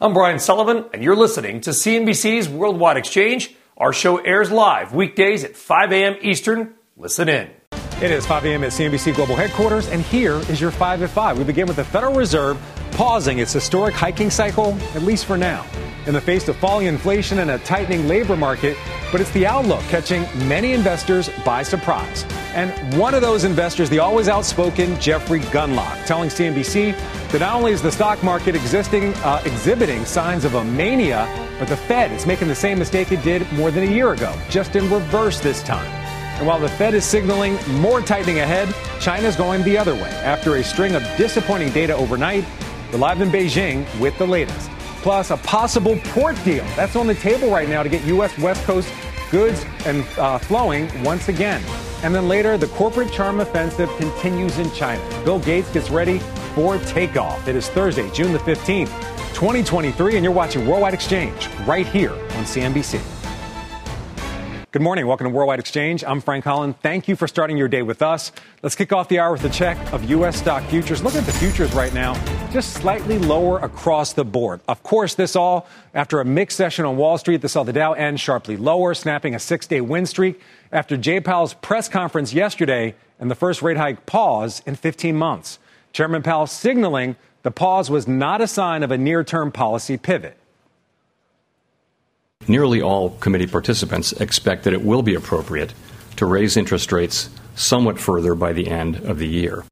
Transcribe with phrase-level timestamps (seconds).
[0.00, 3.52] I'm Brian Sullivan, and you're listening to CNBC's Worldwide Exchange.
[3.76, 6.16] Our show airs live weekdays at 5 a.m.
[6.22, 6.74] Eastern.
[6.96, 7.50] Listen in.
[8.00, 8.62] It is 5 a.m.
[8.62, 11.36] at CNBC Global Headquarters, and here is your 5 at 5.
[11.36, 12.56] We begin with the Federal Reserve
[12.92, 15.66] pausing its historic hiking cycle, at least for now,
[16.06, 18.76] in the face of falling inflation and a tightening labor market.
[19.10, 22.24] But it's the outlook catching many investors by surprise.
[22.54, 26.96] And one of those investors, the always outspoken Jeffrey Gundlach, telling CNBC
[27.32, 31.26] that not only is the stock market existing, uh, exhibiting signs of a mania,
[31.58, 34.32] but the Fed is making the same mistake it did more than a year ago,
[34.48, 35.97] just in reverse this time.
[36.38, 40.54] And while the Fed is signaling more tightening ahead, China's going the other way after
[40.54, 42.44] a string of disappointing data overnight.
[42.92, 44.70] We're live in Beijing with the latest.
[45.02, 46.64] Plus, a possible port deal.
[46.76, 48.38] That's on the table right now to get U.S.
[48.38, 48.88] West Coast
[49.32, 51.60] goods and uh, flowing once again.
[52.04, 55.02] And then later, the corporate charm offensive continues in China.
[55.24, 56.20] Bill Gates gets ready
[56.54, 57.48] for takeoff.
[57.48, 58.86] It is Thursday, June the 15th,
[59.34, 63.17] 2023, and you're watching Worldwide Exchange right here on CNBC.
[64.70, 65.06] Good morning.
[65.06, 66.04] Welcome to Worldwide Exchange.
[66.04, 66.74] I'm Frank Holland.
[66.82, 68.32] Thank you for starting your day with us.
[68.62, 70.36] Let's kick off the hour with a check of U.S.
[70.36, 71.02] stock futures.
[71.02, 72.12] Look at the futures right now,
[72.50, 74.60] just slightly lower across the board.
[74.68, 77.94] Of course, this all after a mixed session on Wall Street that saw the Dow
[77.94, 80.38] end sharply lower, snapping a six day win streak
[80.70, 85.58] after Jay Powell's press conference yesterday and the first rate hike pause in 15 months.
[85.94, 90.36] Chairman Powell signaling the pause was not a sign of a near term policy pivot.
[92.46, 95.74] Nearly all committee participants expect that it will be appropriate
[96.16, 99.64] to raise interest rates somewhat further by the end of the year.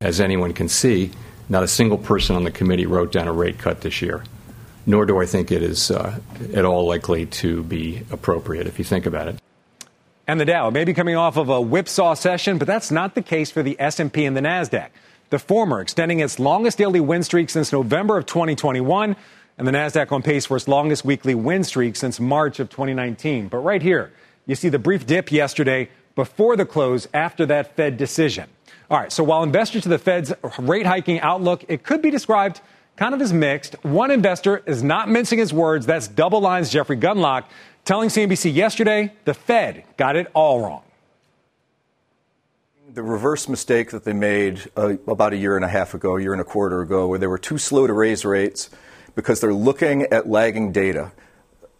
[0.00, 1.12] As anyone can see,
[1.48, 4.24] not a single person on the committee wrote down a rate cut this year,
[4.86, 6.18] nor do I think it is uh,
[6.52, 9.38] at all likely to be appropriate if you think about it.
[10.26, 13.22] And the Dow may be coming off of a whipsaw session, but that's not the
[13.22, 14.88] case for the S&P and the Nasdaq.
[15.30, 19.16] The former extending its longest daily win streak since November of 2021
[19.56, 23.48] and the NASDAQ on pace for its longest weekly win streak since March of 2019.
[23.48, 24.12] But right here,
[24.46, 28.48] you see the brief dip yesterday before the close after that Fed decision.
[28.90, 32.60] All right, so while investors to the Fed's rate hiking outlook, it could be described
[32.96, 33.74] kind of as mixed.
[33.84, 35.86] One investor is not mincing his words.
[35.86, 37.44] That's DoubleLine's Jeffrey Gundlach
[37.84, 40.82] telling CNBC yesterday the Fed got it all wrong.
[42.92, 46.22] The reverse mistake that they made uh, about a year and a half ago, a
[46.22, 48.70] year and a quarter ago, where they were too slow to raise rates
[49.14, 51.12] because they're looking at lagging data.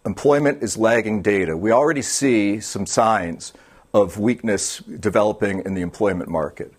[0.05, 1.57] Employment is lagging data.
[1.57, 3.53] We already see some signs
[3.93, 6.73] of weakness developing in the employment market.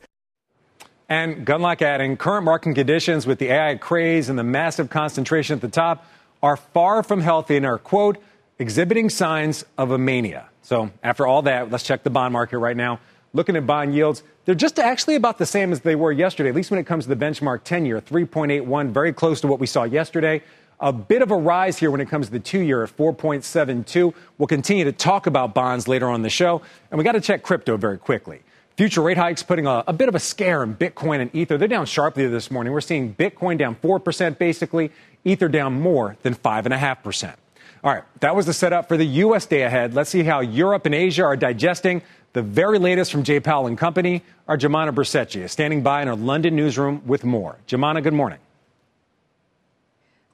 [1.09, 5.61] And Gundlach adding, current market conditions with the AI craze and the massive concentration at
[5.61, 6.05] the top
[6.43, 8.19] are far from healthy and are, quote,
[8.59, 10.49] exhibiting signs of a mania.
[10.63, 13.01] So after all that, let's check the bond market right now.
[13.37, 16.55] Looking at bond yields, they're just actually about the same as they were yesterday, at
[16.55, 19.67] least when it comes to the benchmark 10 year, 3.81, very close to what we
[19.67, 20.43] saw yesterday.
[20.81, 24.15] A bit of a rise here when it comes to the two year at 4.72.
[24.39, 26.63] We'll continue to talk about bonds later on the show.
[26.91, 28.41] And we got to check crypto very quickly.
[28.79, 31.59] Future rate hikes putting a, a, bit of a scare in Bitcoin and Ether.
[31.59, 32.73] They're down sharply this morning.
[32.73, 34.93] We're seeing Bitcoin down 4% basically,
[35.25, 37.35] Ether down more than 5.5%.
[37.85, 39.47] All right, that was the setup for the U.S.
[39.47, 39.95] day ahead.
[39.95, 42.03] Let's see how Europe and Asia are digesting
[42.37, 44.21] the very latest from Jay Powell and Company.
[44.47, 47.57] Our Joumanna Bercetche is standing by in our London newsroom with more.
[47.67, 48.39] Joumanna, good morning.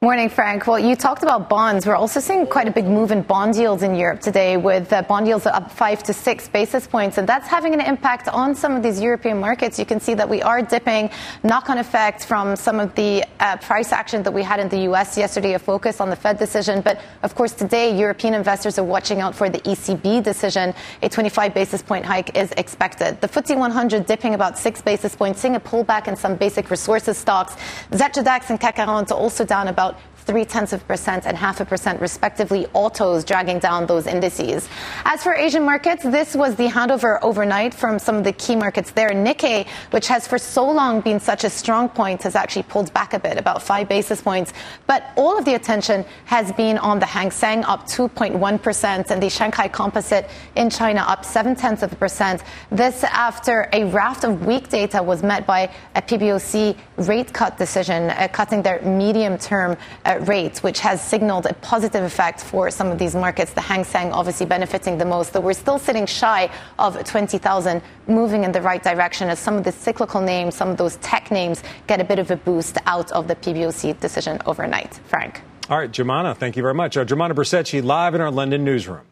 [0.02, 0.66] Morning, Frank.
[0.66, 1.86] Well, you talked about bonds.
[1.86, 5.02] We're also seeing quite a big move in bond yields in Europe today, with uh,
[5.02, 8.74] bond yields up five to six basis points, and that's having an impact on some
[8.74, 9.78] of these European markets.
[9.78, 11.08] You can see that we are dipping,
[11.44, 15.16] knock-on effect from some of the uh, price action that we had in the U.S.
[15.16, 16.80] yesterday, a focus on the Fed decision.
[16.80, 20.74] But of course, today European investors are watching out for the ECB decision.
[21.02, 23.20] A 25 basis point hike is expected.
[23.20, 27.16] The FTSE 100 dipping about six basis points, seeing a pullback in some basic resources
[27.16, 27.54] stocks.
[27.92, 29.91] Xetra DAX and CAC 40 also down about
[30.22, 34.68] three tenths of percent and half a percent respectively, autos dragging down those indices.
[35.04, 38.90] As for Asian markets, this was the handover overnight from some of the key markets
[38.92, 39.10] there.
[39.10, 43.12] Nikkei, which has for so long been such a strong point, has actually pulled back
[43.14, 44.52] a bit, about five basis points.
[44.86, 49.28] But all of the attention has been on the Hang Seng up 2.1% and the
[49.30, 52.42] Shanghai Composite in China up seven tenths of a percent.
[52.70, 58.10] This after a raft of weak data was met by a PBOC rate cut decision,
[58.10, 59.76] uh, cutting their medium term
[60.06, 63.52] uh, rate, which has signaled a positive effect for some of these markets.
[63.52, 68.44] The Hang Seng obviously benefiting the most, though we're still sitting shy of 20,000, moving
[68.44, 71.62] in the right direction as some of the cyclical names, some of those tech names
[71.86, 74.94] get a bit of a boost out of the PBOC decision overnight.
[75.06, 75.42] Frank.
[75.68, 76.96] All right, Joumanna, thank you very much.
[76.96, 79.06] Uh, Joumanna Bercetche live in our London newsroom.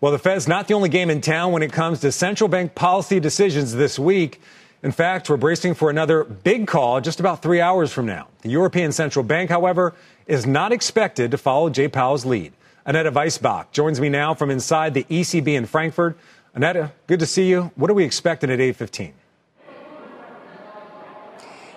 [0.00, 2.76] Well, the Fed's not the only game in town when it comes to central bank
[2.76, 4.40] policy decisions this week.
[4.80, 8.28] In fact, we're bracing for another big call just about three hours from now.
[8.42, 9.94] The European Central Bank, however,
[10.28, 12.52] is not expected to follow Jay Powell's lead.
[12.86, 16.16] Annette Weisbach joins me now from inside the ECB in Frankfurt.
[16.54, 17.72] Annette, good to see you.
[17.74, 19.12] What are we expecting at 8:15?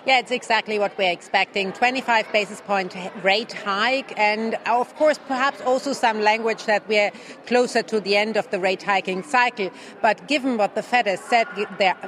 [0.04, 1.72] Yeah, it's exactly what we're expecting.
[1.72, 7.12] 25 basis point rate hike, and uh, of course, perhaps also some language that we're
[7.46, 9.70] closer to the end of the rate hiking cycle.
[10.00, 11.46] But given what the Fed has said,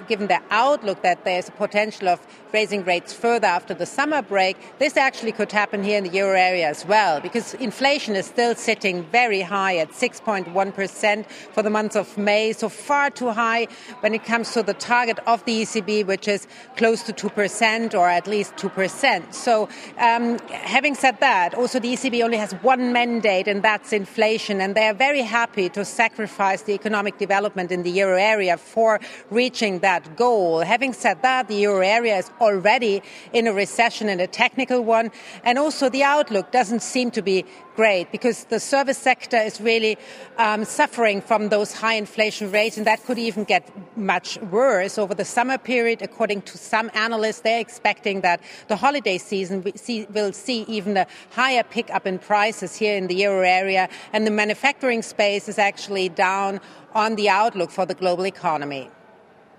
[0.09, 4.57] given their outlook that there's a potential of raising rates further after the summer break,
[4.81, 8.57] this actually could happen here in the euro area as well, because inflation is still
[8.57, 13.69] sitting very high at 6.1% for the month of May, so far too high
[14.01, 18.09] when it comes to the target of the ECB, which is close to 2% or
[18.09, 19.35] at least 2%.
[19.35, 24.61] So, um, having said that, also the ECB only has one mandate, and that's inflation.
[24.61, 29.01] And they are very happy to sacrifice the economic development in the euro area for
[29.31, 30.61] reaching that goal.
[30.61, 33.03] Having said that, the euro area is already
[33.33, 35.11] in a recession and a technical one.
[35.43, 37.45] And also, the outlook doesn't seem to be
[37.75, 39.99] great because the service sector is really
[40.39, 43.65] um, suffering from those high inflation rates, and that could even get
[43.97, 46.03] much worse over the summer period.
[46.03, 49.65] According to some analysts, they're expecting that the holiday season
[50.15, 54.31] will see even a higher pickup in prices here in the euro area, and the
[54.31, 56.61] manufacturing space is actually down
[56.95, 58.89] on the outlook for the global economy.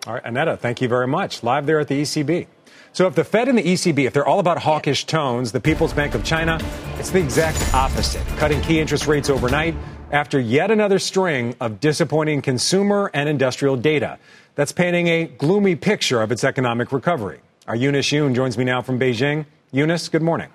[0.07, 1.43] All right, Annette, thank you very much.
[1.43, 2.47] Live there at the ECB.
[2.93, 5.91] So if the Fed and the ECB, if they're all about hawkish tones, the People's
[5.91, 6.57] Bank of China,
[6.97, 9.75] it's the exact opposite, cutting key interest rates overnight
[10.11, 14.17] after yet another string of disappointing consumer and industrial data.
[14.53, 17.41] That's painting a gloomy picture of its economic recovery.
[17.67, 19.47] Our Eunice Yoon joins me now from Beijing.
[19.71, 20.49] Eunice, good morning.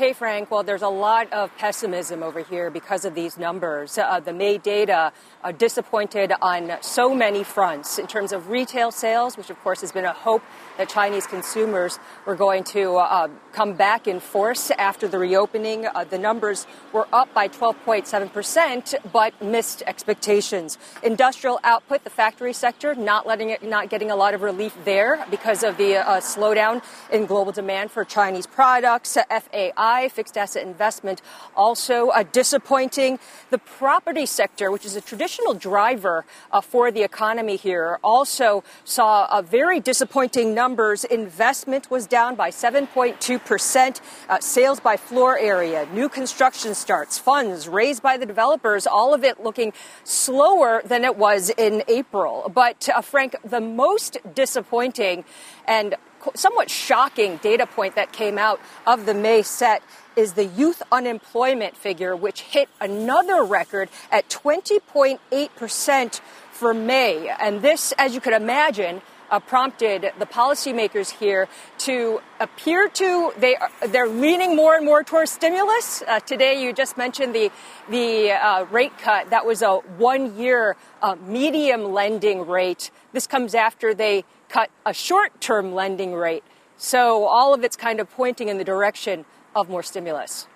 [0.00, 0.50] Hey, Frank.
[0.50, 3.98] Well, there's a lot of pessimism over here because of these numbers.
[3.98, 5.12] Uh, the May data
[5.44, 9.92] are disappointed on so many fronts in terms of retail sales, which of course has
[9.92, 10.42] been a hope
[10.78, 15.84] that Chinese consumers were going to uh, come back in force after the reopening.
[15.84, 20.78] Uh, the numbers were up by 12.7%, but missed expectations.
[21.02, 25.22] Industrial output, the factory sector, not letting it, not getting a lot of relief there
[25.30, 26.82] because of the uh, slowdown
[27.12, 29.18] in global demand for Chinese products.
[29.28, 31.22] FAI, fixed asset investment,
[31.56, 33.18] also uh, disappointing.
[33.50, 39.26] The property sector, which is a traditional driver uh, for the economy here, also saw
[39.36, 46.08] a very disappointing numbers, investment was down by 7.2%, uh, sales by floor area, new
[46.08, 49.72] construction starts, funds raised by the developers, all of it looking
[50.04, 52.50] slower than it was in April.
[52.54, 55.24] But, uh, Frank, the most disappointing
[55.66, 55.94] and
[56.34, 59.82] somewhat shocking data point that came out of the May set
[60.16, 66.20] is the youth unemployment figure, which hit another record at 20.8%
[66.50, 67.28] for May.
[67.40, 73.54] And this, as you could imagine, uh, prompted the policymakers here to appear to they
[73.56, 76.02] are, they're leaning more and more towards stimulus.
[76.06, 77.50] Uh, today, you just mentioned the
[77.88, 79.30] the uh, rate cut.
[79.30, 82.90] That was a one year uh, medium lending rate.
[83.12, 86.44] This comes after they cut a short term lending rate.
[86.76, 90.46] So all of it's kind of pointing in the direction of more stimulus.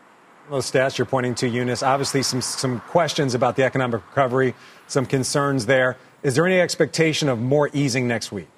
[0.50, 4.54] Those stats you're pointing to, Eunice, obviously some, some questions about the economic recovery,
[4.86, 5.96] some concerns there.
[6.22, 8.48] Is there any expectation of more easing next week?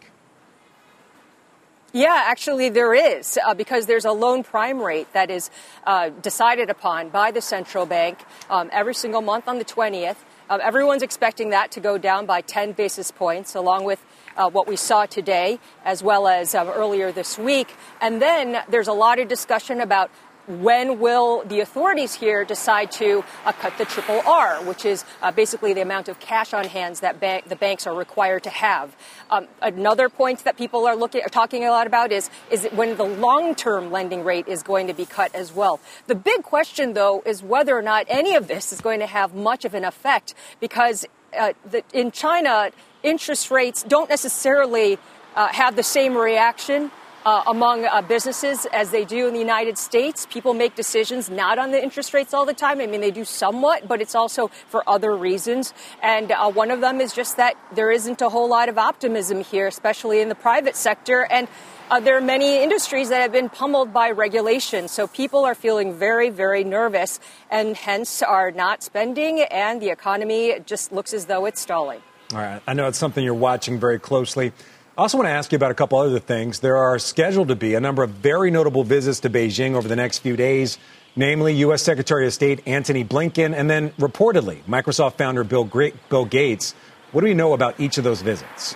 [1.92, 5.48] Yeah, actually, there is, uh, because there's a loan prime rate that is
[5.86, 8.18] uh, decided upon by the central bank
[8.50, 10.16] um, every single month on the 20th.
[10.48, 14.00] Um, everyone's expecting that to go down by 10 basis points, along with
[14.36, 17.74] uh, what we saw today, as well as um, earlier this week.
[18.00, 20.08] And then there's a lot of discussion about
[20.46, 25.30] when will the authorities here decide to uh, cut the triple R, which is uh,
[25.32, 28.96] basically the amount of cash on hands that the banks are required to have?
[29.30, 32.96] Um, another point that people are looking are talking a lot about is is when
[32.96, 35.80] the long-term lending rate is going to be cut as well.
[36.06, 39.34] The big question, though, is whether or not any of this is going to have
[39.34, 42.70] much of an effect, because uh, the, in China,
[43.02, 44.98] interest rates don't necessarily
[45.34, 46.90] uh, have the same reaction
[47.26, 50.28] uh, among uh, businesses as they do in the United States.
[50.30, 52.80] People make decisions not on the interest rates all the time.
[52.80, 55.74] I mean, they do somewhat, but it's also for other reasons.
[56.04, 59.42] And uh, one of them is just that there isn't a whole lot of optimism
[59.42, 61.26] here, especially in the private sector.
[61.28, 61.48] And
[61.90, 64.86] uh, there are many industries that have been pummeled by regulation.
[64.86, 67.18] So people are feeling very, very nervous
[67.50, 72.00] and hence are not spending, and the economy just looks as though it's stalling.
[72.32, 72.60] All right.
[72.66, 74.52] I know it's something you're watching very closely.
[74.98, 76.60] I also want to ask you about a couple other things.
[76.60, 79.96] There are scheduled to be a number of very notable visits to Beijing over the
[79.96, 80.78] next few days,
[81.14, 81.82] namely U.S.
[81.82, 86.74] Secretary of State Antony Blinken and then reportedly Microsoft founder Bill, Bill Gates.
[87.12, 88.74] What do we know about each of those visits?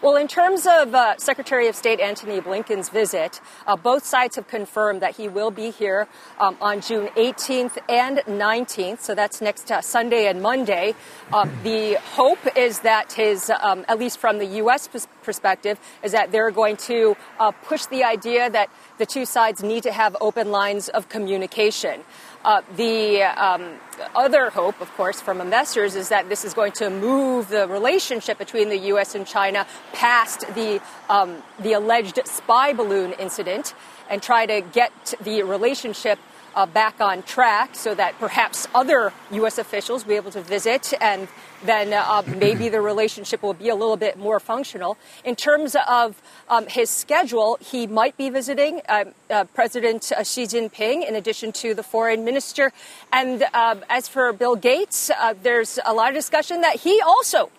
[0.00, 4.46] Well, in terms of uh, Secretary of State Antony Blinken's visit, uh, both sides have
[4.46, 6.06] confirmed that he will be here
[6.38, 9.00] um, on June 18th and 19th.
[9.00, 10.94] So that's next uh, Sunday and Monday.
[11.32, 14.88] Um, the hope is that his, um, at least from the U.S.
[15.24, 19.82] perspective, is that they're going to uh, push the idea that the two sides need
[19.82, 22.04] to have open lines of communication.
[22.44, 23.74] Uh, the um,
[24.14, 28.38] other hope, of course, from investors is that this is going to move the relationship
[28.38, 29.14] between the U.S.
[29.14, 33.74] and China past the um, the alleged spy balloon incident
[34.08, 36.18] and try to get the relationship
[36.58, 39.58] uh, back on track so that perhaps other U.S.
[39.58, 41.28] officials will be able to visit and
[41.64, 44.98] then uh, maybe the relationship will be a little bit more functional.
[45.24, 50.44] In terms of um, his schedule, he might be visiting uh, uh President uh, Xi
[50.44, 52.72] Jinping in addition to the foreign minister.
[53.12, 57.50] And um, as for Bill Gates, uh, there's a lot of discussion that he also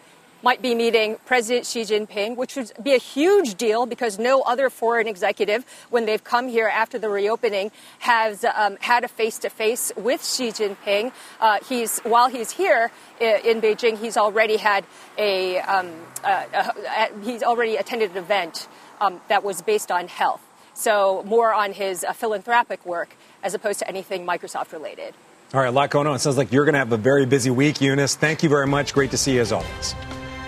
[0.42, 4.70] might be meeting President Xi Jinping, which would be a huge deal because no other
[4.70, 10.26] foreign executive, when they've come here after the reopening, has um, had a face-to-face with
[10.26, 11.12] Xi Jinping.
[11.40, 14.86] Uh, he's while he's here in Beijing, he's already had
[15.18, 15.92] a, um,
[16.24, 18.68] uh, he's already attended an event
[19.02, 20.42] um, that was based on health.
[20.74, 23.10] So more on his uh, philanthropic work
[23.44, 25.14] as opposed to anything Microsoft related.
[25.54, 26.16] All right, a lot going on.
[26.16, 28.16] It sounds like you're going to have a very busy week, Eunice.
[28.16, 28.94] Thank you very much.
[28.94, 29.96] Great to see you as always.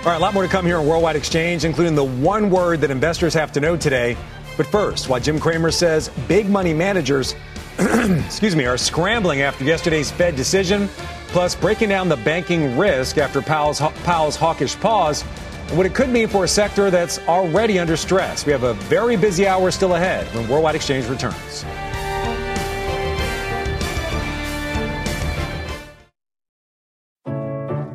[0.01, 2.81] All right, a lot more to come here on Worldwide Exchange, including the one word
[2.81, 4.17] that investors have to know today.
[4.57, 7.35] But first, why Jim Cramer says big money managers,
[7.77, 10.87] excuse me, are scrambling after yesterday's Fed decision,
[11.27, 15.23] plus breaking down the banking risk after Powell's, Powell's hawkish pause,
[15.67, 18.43] and what it could mean for a sector that's already under stress.
[18.43, 21.63] We have a very busy hour still ahead when Worldwide Exchange returns.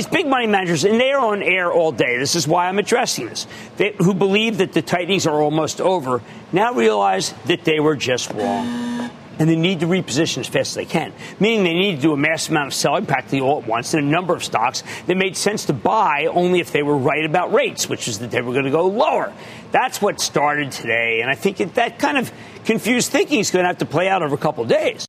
[0.00, 2.16] These big money managers, and they are on air all day.
[2.16, 3.46] This is why I'm addressing this.
[3.76, 6.22] They, who believe that the tightenings are almost over
[6.54, 9.10] now realize that they were just wrong.
[9.38, 12.12] And they need to reposition as fast as they can, meaning they need to do
[12.14, 15.18] a massive amount of selling practically all at once in a number of stocks that
[15.18, 18.40] made sense to buy only if they were right about rates, which is that they
[18.40, 19.34] were going to go lower.
[19.70, 21.20] That's what started today.
[21.20, 22.32] And I think that kind of
[22.64, 25.06] confused thinking is going to have to play out over a couple days.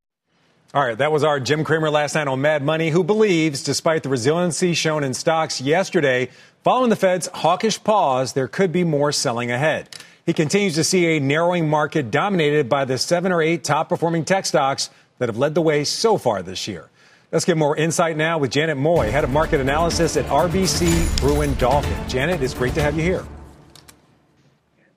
[0.74, 4.04] All right, that was our Jim Cramer last night on Mad Money, who believes, despite
[4.04, 6.30] the resiliency shown in stocks yesterday,
[6.64, 9.90] following the Fed's hawkish pause, there could be more selling ahead.
[10.26, 14.24] He continues to see a narrowing market dominated by the seven or eight top performing
[14.24, 16.90] tech stocks that have led the way so far this year.
[17.34, 21.54] Let's get more insight now with Janet Mui, head of market analysis at RBC Brewin
[21.56, 22.08] Dolphin.
[22.08, 23.26] Janet, it's great to have you here.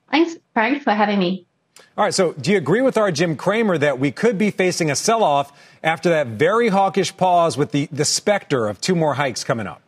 [0.09, 1.49] Thanks, Frank, for having me.
[1.97, 2.15] All right.
[2.15, 5.23] So, do you agree with our Jim Cramer that we could be facing a sell
[5.23, 9.69] off after that very hawkish pause with the, the specter of two more hikes coming
[9.69, 9.81] up?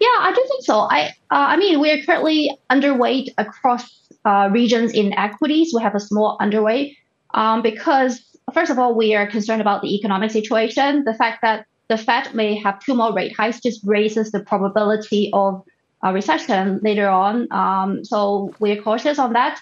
[0.00, 0.80] Yeah, I do think so.
[0.80, 3.88] I uh, I mean, we are currently underweight across
[4.24, 5.72] uh, regions in equities.
[5.72, 6.96] We have a small underweight
[7.32, 8.20] um, because,
[8.52, 11.04] first of all, we are concerned about the economic situation.
[11.04, 15.30] The fact that the Fed may have two more rate hikes just raises the probability
[15.32, 15.64] of
[16.02, 17.46] a recession later on.
[17.52, 19.60] Um, so we're cautious on that.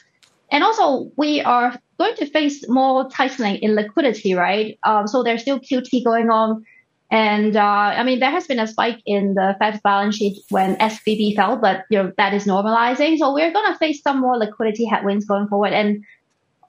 [0.54, 4.78] And also, we are going to face more tightening in liquidity, right?
[4.84, 6.64] Um, so there's still QT going on.
[7.10, 10.76] And uh, I mean, there has been a spike in the Fed's balance sheet when
[10.76, 13.18] SVB fell, but you know that is normalizing.
[13.18, 15.72] So we're going to face some more liquidity headwinds going forward.
[15.72, 16.04] And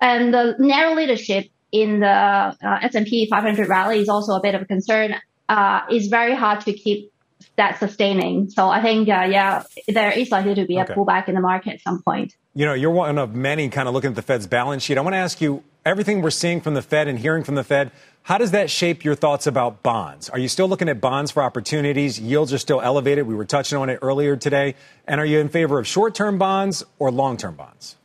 [0.01, 4.63] and the narrow leadership in the uh, S&P 500 rally is also a bit of
[4.63, 5.13] a concern.
[5.47, 7.11] Uh, it's very hard to keep
[7.55, 8.49] that sustaining.
[8.49, 10.91] So I think, uh, yeah, there is likely to be okay.
[10.91, 12.33] a pullback in the market at some point.
[12.57, 14.97] You know, you're one of many kind of looking at the Fed's balance sheet.
[14.97, 17.65] I want to ask you everything we're seeing from the Fed and hearing from the
[17.65, 17.91] Fed.
[18.23, 20.29] How does that shape your thoughts about bonds?
[20.29, 22.17] Are you still looking at bonds for opportunities?
[22.17, 23.27] Yields are still elevated.
[23.27, 24.75] We were touching on it earlier today.
[25.05, 27.97] And are you in favor of short term bonds or long term bonds?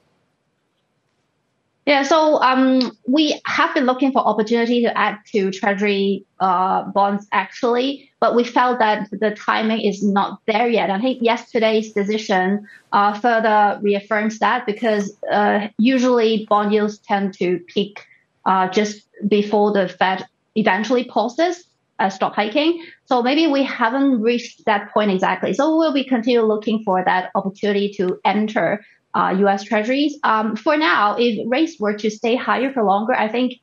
[1.87, 7.27] Yeah, so um, we have been looking for opportunity to add to Treasury uh, bonds
[7.33, 10.91] actually, but we felt that the timing is not there yet.
[10.91, 17.59] I think yesterday's decision uh, further reaffirms that because uh, usually bond yields tend to
[17.67, 18.05] peak
[18.45, 21.65] uh, just before the Fed eventually pauses
[21.99, 22.85] uh, stop hiking.
[23.07, 25.55] So maybe we haven't reached that point exactly.
[25.55, 29.64] So we'll be continue looking for that opportunity to enter uh, U.S.
[29.64, 30.19] Treasuries.
[30.23, 33.55] Um, for now, if rates were to stay higher for longer, I think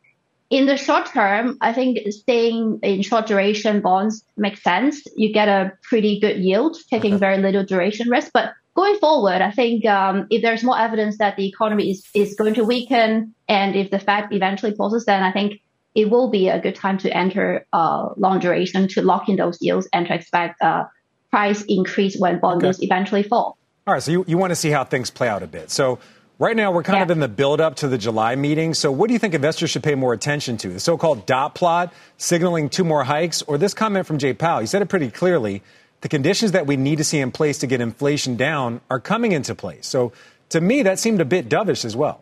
[0.49, 5.03] in the short term, I think staying in short duration bonds makes sense.
[5.15, 7.19] You get a pretty good yield, taking okay.
[7.19, 8.31] very little duration risk.
[8.33, 12.35] But going forward, I think um, if there's more evidence that the economy is, is
[12.35, 15.61] going to weaken, and if the Fed eventually pauses, then I think
[15.95, 19.57] it will be a good time to enter uh, long duration to lock in those
[19.61, 20.87] yields and to expect a
[21.31, 23.57] price increase when bond yields eventually fall.
[23.87, 25.71] All right, so you, you want to see how things play out a bit.
[25.71, 25.99] So
[26.39, 27.03] right now we're kind yeah.
[27.03, 28.73] of in the build up to the July meeting.
[28.73, 30.73] So what do you think investors should pay more attention to?
[30.73, 34.59] The so-called dot plot signaling two more hikes or this comment from Jay Powell?
[34.59, 35.63] He said it pretty clearly.
[36.01, 39.31] The conditions that we need to see in place to get inflation down are coming
[39.31, 39.87] into place.
[39.87, 40.11] So
[40.49, 42.19] to me, that seemed a bit dovish as well.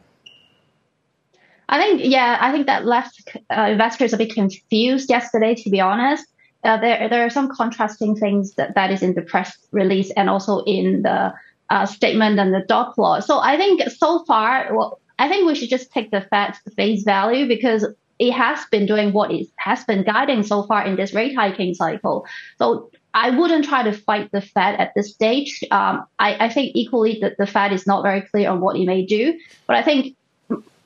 [1.68, 5.82] I think, yeah, I think that left uh, investors a bit confused yesterday, to be
[5.82, 6.28] honest.
[6.64, 10.30] Uh, there, there are some contrasting things that, that is in the press release and
[10.30, 11.34] also in the
[11.70, 13.24] uh, statement and the dot plot.
[13.24, 17.04] So I think so far, well, I think we should just take the Fed's face
[17.04, 17.86] value because
[18.20, 21.74] it has been doing what it has been guiding so far in this rate hiking
[21.74, 22.26] cycle.
[22.58, 25.64] So I wouldn't try to fight the Fed at this stage.
[25.72, 28.86] Um, I, I, think equally that the Fed is not very clear on what it
[28.86, 30.16] may do, but I think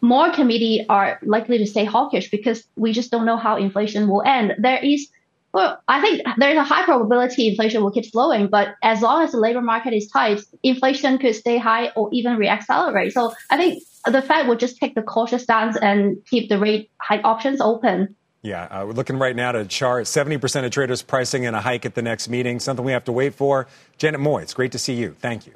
[0.01, 4.21] more committee are likely to stay hawkish because we just don't know how inflation will
[4.21, 4.53] end.
[4.59, 5.09] There is
[5.53, 9.31] well, I think there's a high probability inflation will keep slowing, but as long as
[9.31, 13.13] the labor market is tight, inflation could stay high or even reaccelerate.
[13.13, 16.91] So I think the Fed will just take the cautious stance and keep the rate
[16.97, 18.15] hike options open.
[18.41, 21.85] Yeah, uh, we're looking right now to chart 70% of traders pricing in a hike
[21.85, 23.67] at the next meeting, something we have to wait for.
[23.97, 25.15] Janet Mui, it's great to see you.
[25.19, 25.53] Thank you.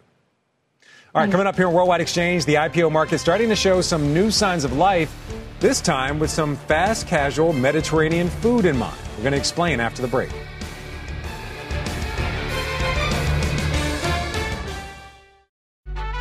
[1.15, 4.15] All right, coming up here on Worldwide Exchange, the IPO market starting to show some
[4.15, 5.15] new signs of life,
[5.60, 8.97] this time with some fast casual Mediterranean food in mind.
[9.17, 10.32] We're going to explain after the break.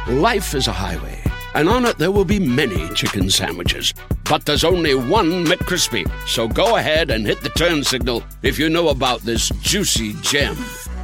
[0.08, 1.22] Life is a highway,
[1.54, 3.94] and on it there will be many chicken sandwiches.
[4.28, 6.06] But there's only one McCrispy.
[6.28, 10.58] So go ahead and hit the turn signal if you know about this juicy gem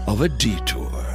[0.06, 1.07] of a detour.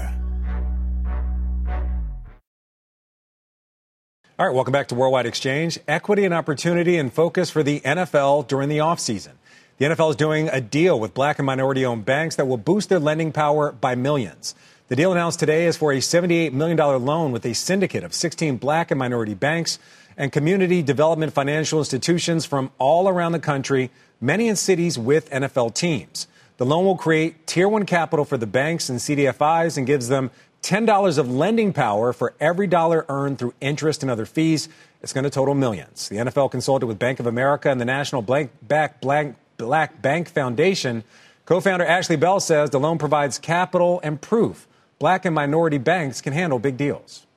[4.40, 5.78] All right, welcome back to Worldwide Exchange.
[5.88, 9.34] Equity and opportunity and focus for the NFL during the offseason.
[9.78, 12.90] The NFL is doing a deal with black and minority owned banks that will boost
[12.90, 14.56] their lending power by millions.
[14.88, 18.58] The deal announced today is for a $78 million loan with a syndicate of 16
[18.58, 19.78] black and minority banks
[20.18, 25.76] and community development financial institutions from all around the country, many in cities with NFL
[25.76, 26.28] teams.
[26.58, 30.32] The loan will create tier one capital for the banks and CDFIs and gives them
[30.64, 34.70] $10 of lending power for every dollar earned through interest and other fees.
[35.02, 36.10] It's going to total millions.
[36.10, 40.30] The NFL consulted with Bank of America and the National Blank Back Blank Black Bank
[40.30, 41.04] Foundation.
[41.46, 44.68] Co founder Ashley Bell says the loan provides capital and proof
[45.04, 47.28] black and minority banks can handle big deals.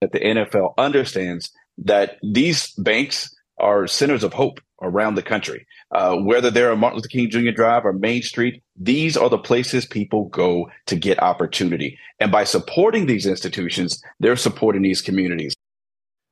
[0.00, 5.66] That the NFL understands that these banks are centers of hope around the country.
[5.92, 7.52] Uh, whether they're on Martin Luther King Jr.
[7.52, 11.96] Drive or Main Street, these are the places people go to get opportunity.
[12.18, 15.54] And by supporting these institutions, they're supporting these communities.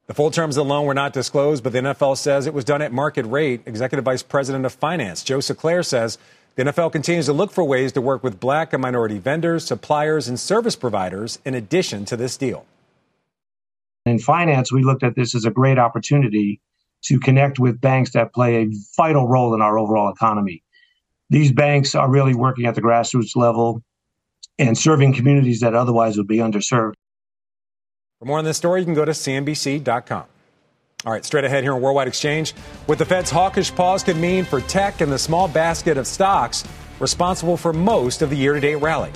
[0.06, 2.64] The full terms of the loan were not disclosed, but the NFL says it was
[2.64, 3.62] done at market rate.
[3.64, 6.18] Executive Vice President of Finance Joe Siclare says
[6.56, 10.28] the NFL continues to look for ways to work with black and minority vendors, suppliers,
[10.28, 12.66] and service providers in addition to this deal.
[14.04, 16.60] In finance, we looked at this as a great opportunity
[17.06, 20.62] to connect with banks that play a vital role in our overall economy.
[21.30, 23.82] These banks are really working at the grassroots level
[24.58, 26.94] and serving communities that otherwise would be underserved.
[28.18, 30.24] For more on this story, you can go to CNBC.com.
[31.04, 32.52] All right, straight ahead here on Worldwide Exchange,
[32.86, 36.64] what the Fed's hawkish pause could mean for tech and the small basket of stocks
[36.98, 39.12] responsible for most of the year to date rally.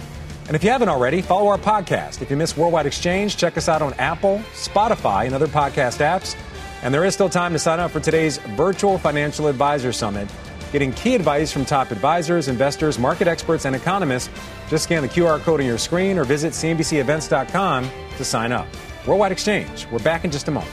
[0.49, 2.21] And if you haven't already, follow our podcast.
[2.21, 6.37] If you miss Worldwide Exchange, check us out on Apple, Spotify, and other podcast apps.
[6.83, 10.29] And there is still time to sign up for today's virtual financial advisor summit,
[10.71, 14.31] getting key advice from top advisors, investors, market experts, and economists.
[14.69, 18.67] Just scan the QR code on your screen or visit CNBCevents.com to sign up.
[19.07, 19.87] Worldwide Exchange.
[19.91, 20.73] We're back in just a moment.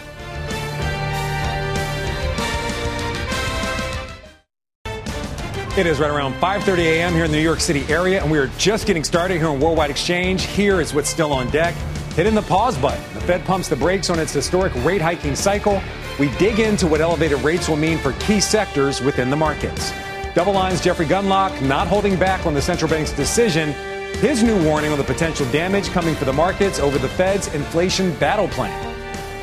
[5.78, 7.14] It is right around 5:30 a.m.
[7.14, 9.60] here in the New York City area, and we are just getting started here on
[9.60, 10.44] Worldwide Exchange.
[10.46, 11.76] Here is what's still on deck.
[12.16, 13.04] Hitting the pause button.
[13.14, 15.82] The Fed pumps the brakes on its historic rate hiking cycle.
[16.18, 19.92] We dig into what elevated rates will mean for key sectors within the markets.
[20.34, 23.74] DoubleLine's Jeffrey Gundlach not holding back on the central bank's decision.
[24.20, 28.16] His new warning on the potential damage coming for the markets over the Fed's inflation
[28.16, 28.72] battle plan.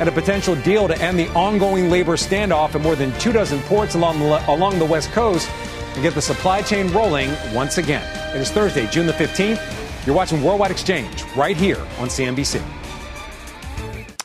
[0.00, 3.60] And a potential deal to end the ongoing labor standoff at more than two dozen
[3.64, 5.50] ports along the, along the West Coast
[5.92, 8.02] and get the supply chain rolling once again.
[8.34, 9.81] It is Thursday, June the 15th.
[10.04, 12.60] You're watching Worldwide Exchange right here on CNBC.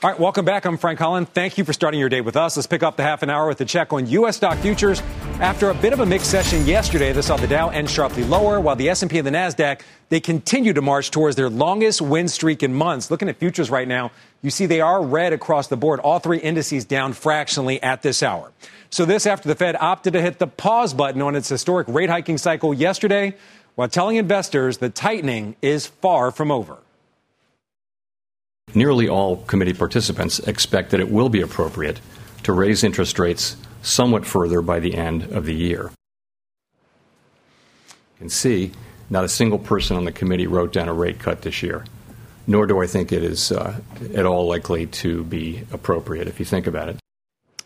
[0.03, 0.65] All right, welcome back.
[0.65, 1.29] I'm Frank Holland.
[1.29, 2.55] Thank you for starting your day with us.
[2.55, 4.37] Let's pick up the half an hour with a check on U.S.
[4.37, 5.01] stock futures.
[5.39, 8.59] After a bit of a mixed session yesterday, this saw the Dow end sharply lower,
[8.59, 12.63] while the S&P and the Nasdaq they continue to march towards their longest win streak
[12.63, 13.11] in months.
[13.11, 14.11] Looking at futures right now,
[14.41, 15.99] you see they are red across the board.
[15.99, 18.51] All three indices down fractionally at this hour.
[18.89, 22.09] So this after the Fed opted to hit the pause button on its historic rate
[22.09, 23.35] hiking cycle yesterday,
[23.77, 26.77] while telling investors the tightening is far from over.
[28.73, 32.01] Nearly all committee participants expect that it will be appropriate
[32.41, 35.91] to raise interest rates somewhat further by the end of the year.
[37.89, 38.71] You can see
[39.11, 41.85] not a single person on the committee wrote down a rate cut this year,
[42.47, 43.79] nor do I think it is uh,
[44.15, 46.97] at all likely to be appropriate if you think about it.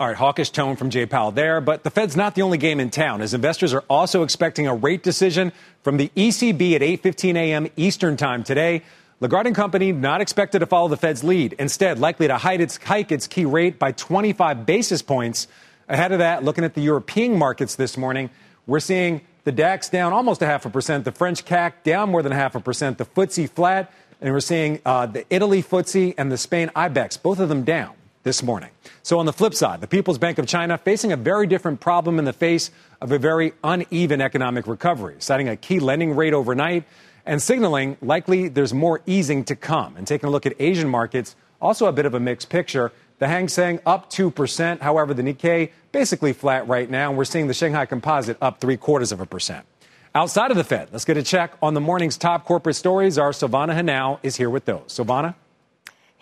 [0.02, 2.80] All right, hawkish tone from Jay Powell there, but the Fed's not the only game
[2.80, 5.52] in town, as investors are also expecting a rate decision
[5.84, 7.68] from the ECB at 8:15 a.m.
[7.78, 8.82] Eastern Time today.
[9.20, 11.54] Lagarde and Company not expected to follow the Fed's lead.
[11.60, 15.48] Instead, likely to hike its, hike its key rate by 25 basis points.
[15.88, 18.32] Ahead of that, looking at the European markets this morning,
[18.66, 22.24] we're seeing the DAX down almost a half a percent, the French CAC down more
[22.24, 26.16] than a half a percent, the FTSE flat, and we're seeing uh, the Italy FTSE
[26.18, 28.70] and the Spain IBEX, both of them down this morning.
[29.04, 32.20] So, on the flip side, the People's Bank of China facing a very different problem
[32.20, 36.86] in the face of a very uneven economic recovery, citing a key lending rate overnight
[37.26, 39.96] and signaling likely there's more easing to come.
[39.98, 42.92] And taking a look at Asian markets, also a bit of a mixed picture.
[43.20, 44.82] The Hang Seng up 2%.
[44.82, 47.10] However, the Nikkei basically flat right now.
[47.10, 49.66] And we're seeing the Shanghai Composite up three quarters of a percent.
[50.14, 53.18] Outside of the Fed, let's get a check on the morning's top corporate stories.
[53.18, 54.84] Our Silvana Henao is here with those.
[54.88, 55.36] Silvana?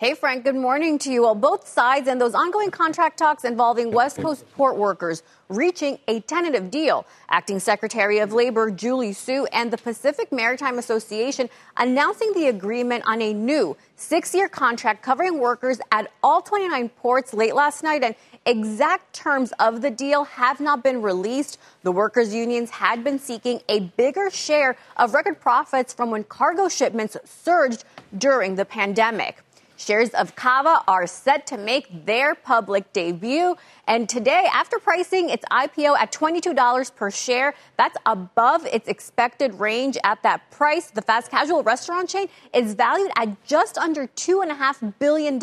[0.00, 1.24] Hey, Frank, good morning to you.
[1.24, 6.20] Well, both sides and those ongoing contract talks involving West Coast port workers reaching a
[6.20, 7.04] tentative deal.
[7.28, 13.20] Acting Secretary of Labor Julie Su and the Pacific Maritime Association announcing the agreement on
[13.20, 18.02] a new six year contract covering workers at all 29 ports late last night.
[18.02, 18.14] And
[18.46, 21.58] exact terms of the deal have not been released.
[21.82, 26.70] The workers' unions had been seeking a bigger share of record profits from when cargo
[26.70, 27.84] shipments surged
[28.16, 29.36] during the pandemic.
[29.80, 33.56] Shares of Cava are set to make their public debut.
[33.86, 39.96] And today, after pricing its IPO at $22 per share, that's above its expected range
[40.04, 40.90] at that price.
[40.90, 45.40] The fast casual restaurant chain is valued at just under $2.5 billion.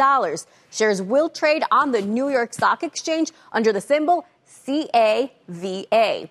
[0.72, 4.28] Shares will trade on the New York Stock Exchange under the symbol
[4.68, 6.30] CAVA.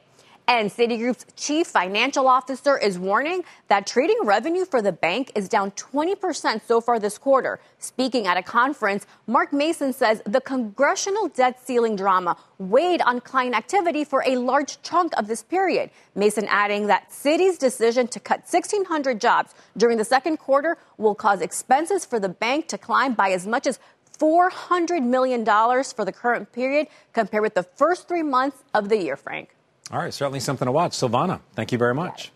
[0.49, 5.73] And Citigroup's chief financial officer is warning that trading revenue for the bank is down
[5.73, 7.59] 20% so far this quarter.
[7.81, 13.57] Speaking at a conference, Mark Mason says the congressional debt ceiling drama weighed on client
[13.57, 15.91] activity for a large chunk of this period.
[16.15, 21.41] Mason adding that Citi's decision to cut 1,600 jobs during the second quarter will cause
[21.41, 23.81] expenses for the bank to climb by as much as
[24.17, 29.17] $400 million for the current period compared with the first three months of the year,
[29.17, 29.56] Frank.
[29.90, 30.92] All right, certainly something to watch.
[30.92, 32.33] Silvana, thank you very much.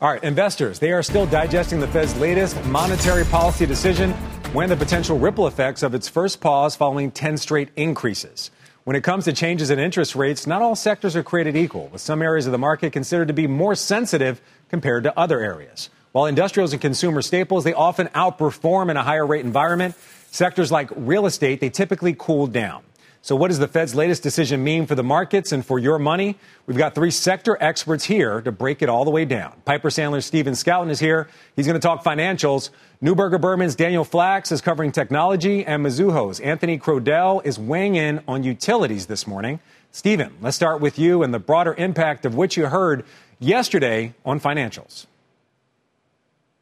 [0.00, 4.12] All right, investors, they are still digesting the Fed's latest monetary policy decision
[4.54, 8.50] when the potential ripple effects of its first pause following 10 straight increases.
[8.84, 12.00] When it comes to changes in interest rates, not all sectors are created equal, with
[12.00, 14.40] some areas of the market considered to be more sensitive
[14.70, 15.90] compared to other areas.
[16.12, 19.94] While industrials and consumer staples, they often outperform in a higher rate environment,
[20.30, 22.82] sectors like real estate, they typically cool down.
[23.22, 26.36] So, what does the Fed's latest decision mean for the markets and for your money?
[26.66, 29.60] We've got three sector experts here to break it all the way down.
[29.66, 31.28] Piper Sandler's Stephen Scouten is here.
[31.54, 32.70] He's going to talk financials.
[33.02, 38.42] Neuberger Berman's Daniel Flax is covering technology, and Mizuho's Anthony Crowdell is weighing in on
[38.42, 39.60] utilities this morning.
[39.92, 43.04] Stephen, let's start with you and the broader impact of what you heard
[43.38, 45.04] yesterday on financials.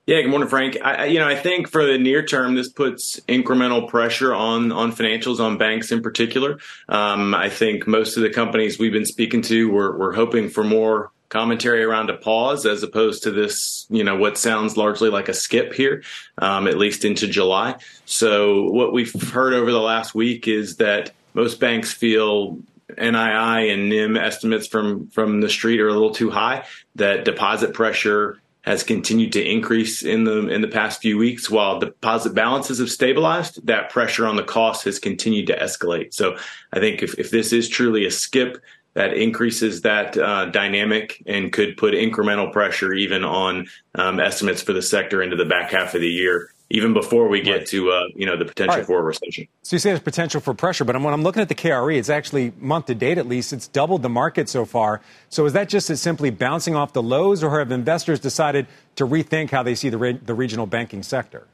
[0.09, 0.79] Yeah, good morning, Frank.
[0.83, 4.91] I, you know, I think for the near term, this puts incremental pressure on on
[4.91, 6.61] financials, on banks in particular.
[6.89, 10.65] Um, I think most of the companies we've been speaking to were, were hoping for
[10.65, 15.29] more commentary around a pause as opposed to this, you know, what sounds largely like
[15.29, 16.03] a skip here,
[16.39, 17.77] um, at least into July.
[18.07, 22.57] So what we've heard over the last week is that most banks feel
[22.97, 26.65] NII and NIM estimates from from the street are a little too high.
[26.95, 31.49] That deposit pressure has continued to increase in the in the past few weeks.
[31.49, 36.13] While deposit balances have stabilized, that pressure on the cost has continued to escalate.
[36.13, 36.37] So
[36.71, 38.59] I think if, if this is truly a skip,
[38.93, 44.75] that increases that uh, dynamic and could put incremental pressure even on um, estimates for
[44.75, 47.67] the sector into the back half of the year even before we get right.
[47.67, 48.87] to uh, you know the potential right.
[48.87, 49.49] for a recession.
[49.63, 52.11] So you say there's potential for pressure, but when I'm looking at the KRE, it's
[52.11, 55.01] actually month to date at least, it's doubled the market so far.
[55.29, 59.51] So is that just simply bouncing off the lows, or have investors decided to rethink
[59.51, 61.47] how they see the, re- the regional banking sector?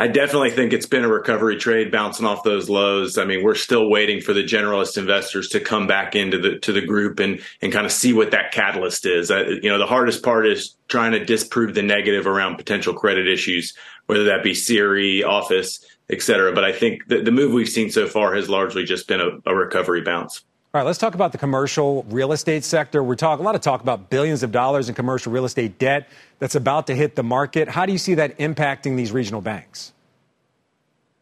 [0.00, 3.18] I definitely think it's been a recovery trade bouncing off those lows.
[3.18, 6.72] I mean, we're still waiting for the generalist investors to come back into the to
[6.72, 9.28] the group and and kind of see what that catalyst is.
[9.28, 13.26] Uh, you know, the hardest part is trying to disprove the negative around potential credit
[13.26, 13.74] issues,
[14.08, 16.52] whether that be CRE, office, et cetera.
[16.52, 19.38] But I think the, the move we've seen so far has largely just been a,
[19.46, 20.44] a recovery bounce.
[20.74, 23.02] All right, let's talk about the commercial real estate sector.
[23.02, 26.08] We're talking a lot of talk about billions of dollars in commercial real estate debt
[26.38, 27.68] that's about to hit the market.
[27.68, 29.92] How do you see that impacting these regional banks?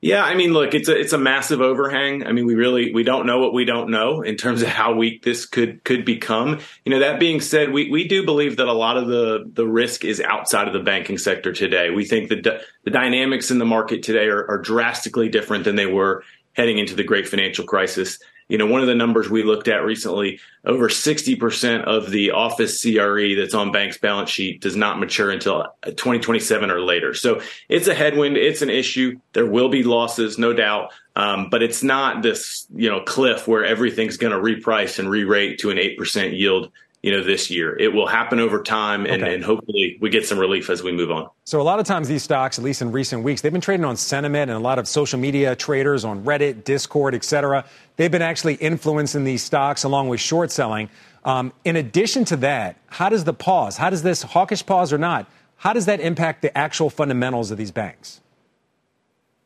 [0.06, 2.24] Yeah, I mean, look, it's a it's a massive overhang.
[2.24, 4.94] I mean, we really we don't know what we don't know in terms of how
[4.94, 6.60] weak this could could become.
[6.84, 9.66] You know, that being said, we we do believe that a lot of the the
[9.66, 11.90] risk is outside of the banking sector today.
[11.90, 12.44] We think that
[12.84, 16.94] the dynamics in the market today are, are drastically different than they were heading into
[16.94, 18.20] the great financial crisis.
[18.48, 22.80] You know, one of the numbers we looked at recently, over 60% of the office
[22.80, 27.12] CRE that's on banks' balance sheet does not mature until 2027 or later.
[27.12, 28.36] So it's a headwind.
[28.36, 29.18] It's an issue.
[29.32, 30.92] There will be losses, no doubt.
[31.16, 35.58] Um, but it's not this, you know, cliff where everything's going to reprice and re-rate
[35.60, 36.70] to an 8% yield
[37.06, 37.78] you know, this year.
[37.78, 39.32] It will happen over time, and, okay.
[39.32, 41.28] and, hopefully we get some relief as we move on.
[41.44, 43.84] So a lot of times these stocks, at least in recent weeks, they've been trading
[43.84, 47.64] on sentiment, and a lot of social media traders on Reddit, Discord, et cetera,
[47.94, 50.90] they've been actually influencing these stocks along with short selling.
[51.24, 54.98] Um, in addition to that, how does the pause, how does this hawkish pause or
[54.98, 58.20] not, how does that impact the actual fundamentals of these banks?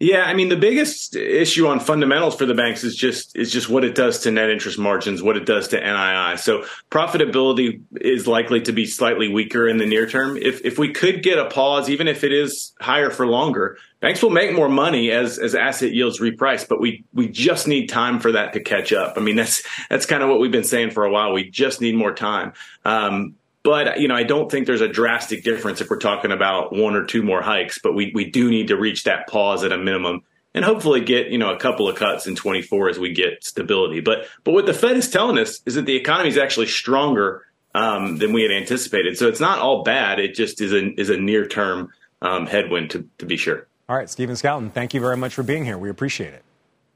[0.03, 3.69] Yeah, I mean the biggest issue on fundamentals for the banks is just is just
[3.69, 6.39] what it does to net interest margins, what it does to NII.
[6.39, 10.39] So profitability is likely to be slightly weaker in the near term.
[10.39, 14.23] If if we could get a pause, even if it is higher for longer, banks
[14.23, 16.67] will make more money as as asset yields reprice.
[16.67, 19.19] But we we just need time for that to catch up.
[19.19, 21.35] I mean that's that's kind of what we've been saying for a while.
[21.35, 22.55] We just need more time.
[22.87, 26.73] Um, but you know, I don't think there's a drastic difference if we're talking about
[26.75, 27.79] one or two more hikes.
[27.79, 30.23] But we we do need to reach that pause at a minimum,
[30.55, 34.01] and hopefully get you know a couple of cuts in 24 as we get stability.
[34.01, 37.44] But but what the Fed is telling us is that the economy is actually stronger
[37.75, 39.18] um, than we had anticipated.
[39.18, 40.18] So it's not all bad.
[40.18, 41.92] It just is a is a near term
[42.23, 43.66] um, headwind to to be sure.
[43.88, 45.77] All right, Stephen Scouten, thank you very much for being here.
[45.77, 46.44] We appreciate it.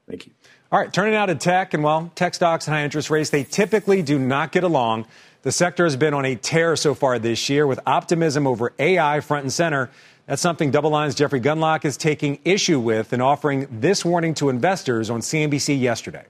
[0.07, 0.31] Thank you.
[0.71, 3.43] All right, turning now to tech, and well, tech stocks and high interest rates, they
[3.43, 5.05] typically do not get along.
[5.45, 9.19] The sector has been on a tear so far this year with optimism over AI
[9.19, 9.91] front and center.
[10.25, 15.11] That's something DoubleLine's Jeffrey Gundlach is taking issue with and offering this warning to investors
[15.11, 16.25] on CNBC yesterday.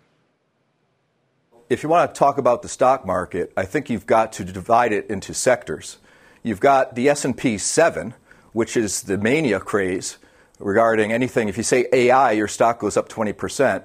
[1.70, 4.92] If you want to talk about the stock market, I think you've got to divide
[4.92, 5.98] it into sectors.
[6.44, 8.16] You've got the S&P 7,
[8.52, 10.18] which is the mania craze
[10.60, 11.48] regarding anything.
[11.48, 13.82] If you say AI, your stock goes up 20%.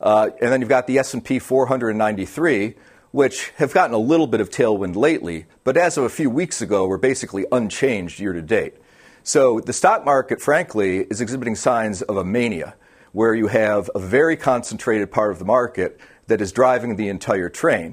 [0.00, 2.76] Uh, and then you've got the S&P 493,
[3.12, 6.62] which have gotten a little bit of tailwind lately, but as of a few weeks
[6.62, 8.74] ago, were basically unchanged year to date.
[9.22, 12.74] So the stock market, frankly, is exhibiting signs of a mania,
[13.12, 17.48] where you have a very concentrated part of the market that is driving the entire
[17.48, 17.92] train.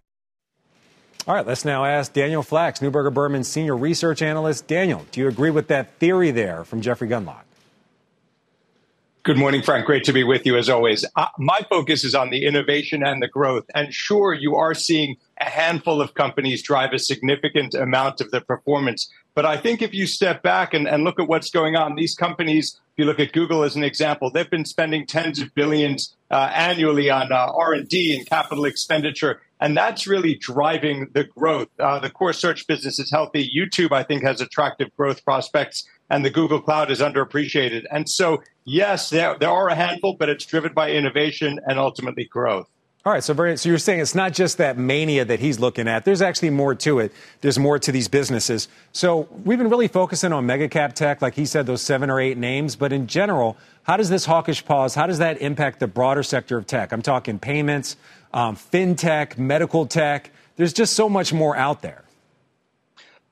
[1.28, 4.68] All right, let's now ask Daniel Flax, Neuberger Berman's senior research analyst.
[4.68, 7.47] Daniel, do you agree with that theory there from Jeffrey Gundlach?
[9.28, 9.86] Good morning, Frank.
[9.86, 11.04] Great to be with you as always.
[11.18, 13.66] Uh, my focus is on the innovation and the growth.
[13.76, 18.42] And sure, you are seeing a handful of companies drive a significant amount of the
[18.42, 19.12] performance.
[19.36, 22.16] But I think if you step back and, and look at what's going on, these
[22.16, 26.16] companies, if you look at Google as an example, they've been spending tens of billions
[26.32, 29.42] uh, annually on uh, R&D and capital expenditure.
[29.60, 31.68] And that's really driving the growth.
[31.80, 33.50] Uh, the core search business is healthy.
[33.56, 37.86] YouTube, I think, has attractive growth prospects, and the Google Cloud is underappreciated.
[37.92, 42.26] And so, yes, there, there are a handful, but it's driven by innovation and ultimately
[42.26, 42.68] growth.
[43.06, 45.88] All right, so very, so you're saying it's not just that mania that he's looking
[45.88, 46.04] at.
[46.04, 47.14] There's actually more to it.
[47.40, 48.68] There's more to these businesses.
[48.92, 52.20] So we've been really focusing on mega cap tech, like he said, those seven or
[52.20, 52.76] eight names.
[52.76, 54.94] But in general, how does this hawkish pause?
[54.94, 56.92] How does that impact the broader sector of tech?
[56.92, 57.96] I'm talking payments,
[58.34, 60.30] um, fintech, medical tech.
[60.58, 62.04] There's just so much more out there.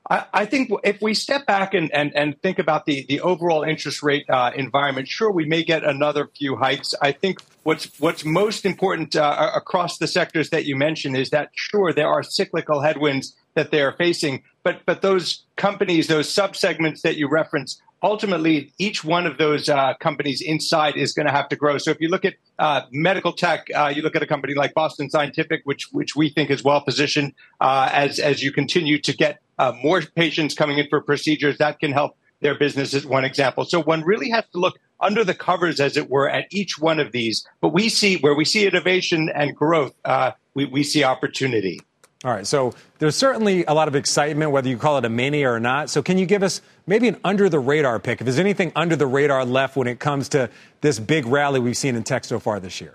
[0.08, 4.02] I, think if we step back and, and, and think about the, the overall interest
[4.02, 6.94] rate uh, environment, sure, we may get another few hikes.
[7.02, 11.50] I think what's what's most important uh, across the sectors that you mentioned is that
[11.54, 17.00] sure there are cyclical headwinds that they are facing, but but those companies, those subsegments
[17.00, 21.48] that you reference, ultimately each one of those uh, companies inside is going to have
[21.48, 21.78] to grow.
[21.78, 24.74] So if you look at uh, medical tech, uh, you look at a company like
[24.74, 29.16] Boston Scientific, which which we think is well positioned uh, as as you continue to
[29.16, 33.24] get uh, more patients coming in for procedures that can help their business is one
[33.24, 33.64] example.
[33.64, 37.00] So one really has to look under the covers, as it were, at each one
[37.00, 37.46] of these.
[37.60, 41.80] But we see where we see innovation and growth, uh, we, we see opportunity.
[42.24, 42.46] All right.
[42.46, 45.90] So there's certainly a lot of excitement, whether you call it a mania or not.
[45.90, 48.20] So can you give us maybe an under the radar pick?
[48.20, 50.48] If there's anything under the radar left when it comes to
[50.80, 52.94] this big rally we've seen in tech so far this year?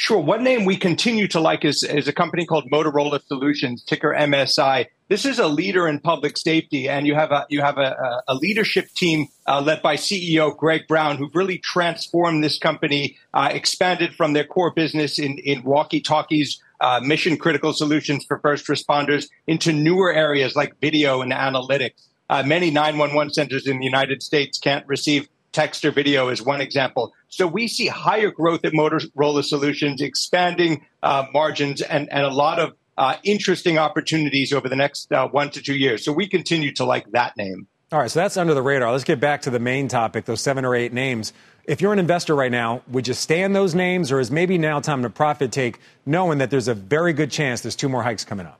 [0.00, 0.20] Sure.
[0.20, 4.86] One name we continue to like is, is a company called Motorola Solutions, ticker MSI.
[5.08, 8.34] This is a leader in public safety, and you have a you have a, a
[8.36, 14.14] leadership team uh, led by CEO Greg Brown, who've really transformed this company, uh, expanded
[14.14, 19.28] from their core business in in walkie talkies, uh, mission critical solutions for first responders,
[19.46, 22.08] into newer areas like video and analytics.
[22.30, 26.60] Uh, many 911 centers in the United States can't receive text or video is one
[26.60, 27.12] example.
[27.28, 32.58] So we see higher growth at Motorola Solutions, expanding uh, margins, and, and a lot
[32.58, 36.04] of uh, interesting opportunities over the next uh, one to two years.
[36.04, 37.66] So we continue to like that name.
[37.90, 38.92] All right, so that's under the radar.
[38.92, 41.32] Let's get back to the main topic, those seven or eight names.
[41.68, 44.56] If you're an investor right now, would you stay in those names, or is maybe
[44.56, 48.02] now time to profit take, knowing that there's a very good chance there's two more
[48.02, 48.58] hikes coming up?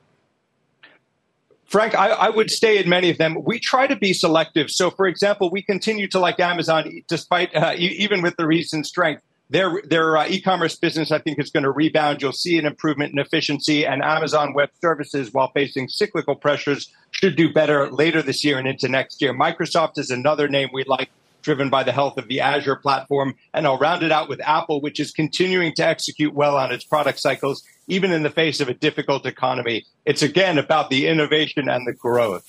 [1.65, 3.43] Frank, I, I, would stay in many of them.
[3.45, 4.71] We try to be selective.
[4.71, 8.87] So, for example, we continue to like Amazon despite uh, e- even with the recent
[8.87, 9.23] strength.
[9.49, 12.21] Their their uh, e-commerce business, I think, is going to rebound.
[12.21, 17.37] You'll see an improvement in efficiency, and Amazon Web Services, while facing cyclical pressures, should
[17.37, 19.33] do better later this year and into next year.
[19.33, 21.09] Microsoft is another name we like
[21.43, 23.35] driven by the health of the Azure platform.
[23.55, 26.85] And I'll round it out with Apple, which is continuing to execute well on its
[26.85, 29.85] product cycles, even in the face of a difficult economy.
[30.05, 32.45] It's again about the innovation and the growth.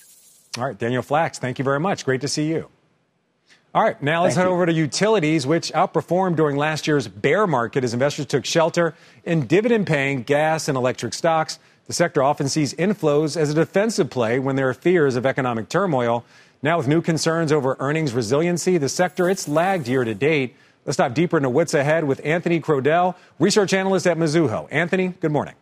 [0.57, 2.05] All right, Daniel Flax, thank you very much.
[2.05, 2.69] Great to see you.
[3.73, 4.53] All right, now let's Thank head you.
[4.55, 9.45] over to utilities, which outperformed during last year's bear market as investors took shelter in
[9.45, 11.59] dividend paying gas and electric stocks.
[11.85, 15.69] The sector often sees inflows as a defensive play when there are fears of economic
[15.69, 16.25] turmoil.
[16.61, 20.55] Now, with new concerns over earnings resiliency, the sector it's lagged year to date.
[20.85, 24.67] Let's dive deeper into what's ahead with Anthony Crowdell, research analyst at Mizuho.
[24.69, 25.55] Anthony, good morning.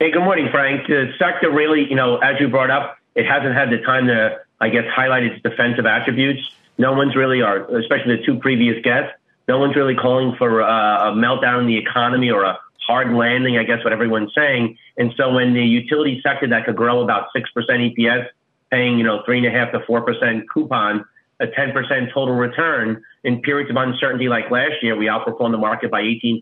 [0.00, 0.86] Hey, good morning, Frank.
[0.86, 4.38] The sector really, you know, as you brought up, it hasn't had the time to,
[4.60, 6.42] I guess, highlight its defensive attributes.
[6.76, 9.12] No one's really, or especially the two previous guests,
[9.48, 13.64] no one's really calling for a meltdown in the economy or a hard landing, I
[13.64, 14.76] guess, what everyone's saying.
[14.98, 18.28] And so when the utility sector that could grow about 6% EPS
[18.70, 21.04] paying, you know, three and a half to four percent coupon,
[21.40, 25.90] a 10% total return in periods of uncertainty like last year, we outperformed the market
[25.90, 26.40] by 18%.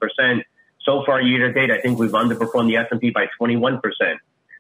[0.83, 3.81] So far year to date, I think we've underperformed the S&P by 21%.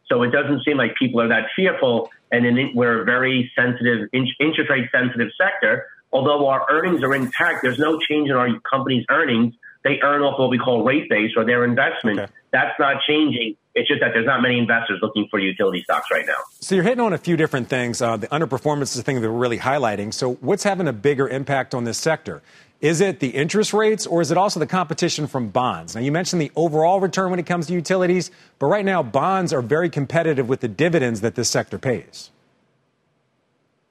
[0.09, 2.11] So it doesn't seem like people are that fearful.
[2.31, 5.87] And then we're a very sensitive, interest rate sensitive sector.
[6.12, 9.55] Although our earnings are intact, there's no change in our company's earnings.
[9.85, 12.20] They earn off what we call rate base or their investment.
[12.20, 12.33] Okay.
[12.52, 13.57] That's not changing.
[13.76, 16.38] It's just that there's not many investors looking for utility stocks right now.
[16.60, 18.00] So you're hitting on a few different things.
[18.00, 20.14] Uh, the underperformance is the thing that we're really highlighting.
[20.14, 22.42] So what's having a bigger impact on this sector?
[22.80, 25.94] Is it the interest rates or is it also the competition from bonds?
[25.94, 29.52] Now, you mentioned the overall return when it comes to utilities, but right now, bonds
[29.52, 32.30] are very competitive with the dividends that this sector pays.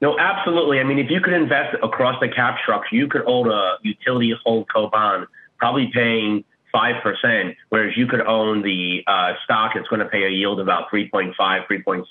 [0.01, 0.79] No, absolutely.
[0.79, 4.33] I mean, if you could invest across the cap structure, you could own a utility
[4.43, 6.43] hold co bond, probably paying
[6.75, 10.65] 5%, whereas you could own the uh, stock, it's going to pay a yield of
[10.65, 12.05] about 3.5, 3.6%.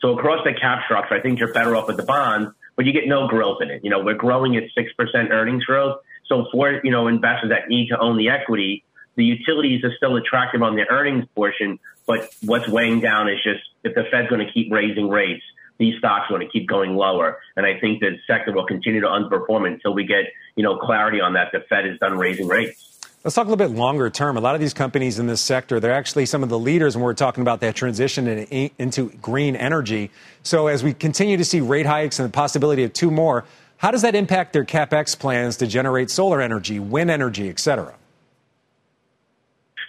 [0.00, 2.92] So across the cap structure, I think you're better off with the bonds, but you
[2.92, 3.82] get no growth in it.
[3.82, 5.98] You know, we're growing at 6% earnings growth.
[6.26, 8.84] So for, you know, investors that need to own the equity,
[9.16, 13.60] the utilities are still attractive on the earnings portion, but what's weighing down is just
[13.82, 15.42] if the Fed's going to keep raising rates,
[15.78, 17.40] these stocks are going to keep going lower.
[17.56, 20.26] And I think the sector will continue to underperform until we get,
[20.56, 21.48] you know, clarity on that.
[21.52, 22.93] The Fed is done raising rates.
[23.24, 24.36] Let's talk a little bit longer term.
[24.36, 27.02] A lot of these companies in this sector, they're actually some of the leaders when
[27.02, 30.10] we're talking about that transition into green energy.
[30.42, 33.46] So as we continue to see rate hikes and the possibility of two more,
[33.78, 37.94] how does that impact their capex plans to generate solar energy, wind energy, et cetera?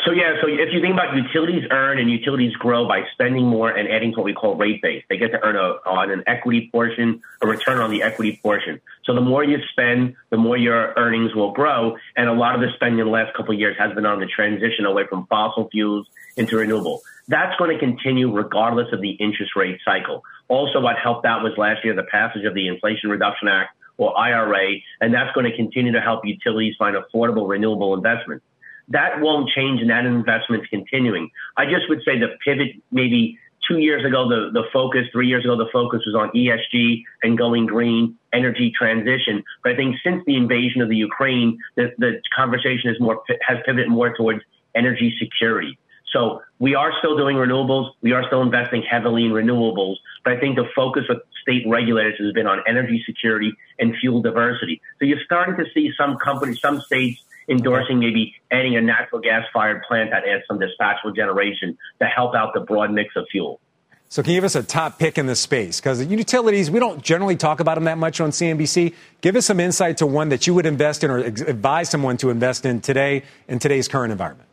[0.05, 3.71] So yeah, so if you think about utilities earn and utilities grow by spending more
[3.71, 6.23] and adding to what we call rate base, they get to earn a, on an
[6.27, 8.79] equity portion, a return on the equity portion.
[9.03, 11.97] So the more you spend, the more your earnings will grow.
[12.15, 14.19] And a lot of the spending in the last couple of years has been on
[14.19, 16.05] the transition away from fossil fuels
[16.37, 17.01] into renewable.
[17.27, 20.23] That's going to continue regardless of the interest rate cycle.
[20.49, 24.15] Also, what helped out was last year the passage of the Inflation Reduction Act or
[24.15, 28.45] IRA, and that's going to continue to help utilities find affordable renewable investments
[28.89, 31.29] that won't change and that investment's continuing.
[31.57, 35.43] I just would say the pivot maybe two years ago, the, the focus, three years
[35.43, 39.43] ago, the focus was on ESG and going green, energy transition.
[39.63, 43.57] But I think since the invasion of the Ukraine, the, the conversation is more, has
[43.65, 44.41] pivoted more towards
[44.75, 45.77] energy security.
[46.11, 47.91] So we are still doing renewables.
[48.01, 49.95] We are still investing heavily in renewables.
[50.23, 54.21] But I think the focus of state regulators has been on energy security and fuel
[54.21, 54.81] diversity.
[54.99, 59.45] So you're starting to see some companies, some states endorsing maybe adding a natural gas
[59.53, 63.59] fired plant that adds some dispatchable generation to help out the broad mix of fuel.
[64.07, 65.79] So, can you give us a top pick in this space?
[65.79, 68.93] Because utilities, we don't generally talk about them that much on CNBC.
[69.21, 72.29] Give us some insight to one that you would invest in or advise someone to
[72.29, 74.47] invest in today in today's current environment.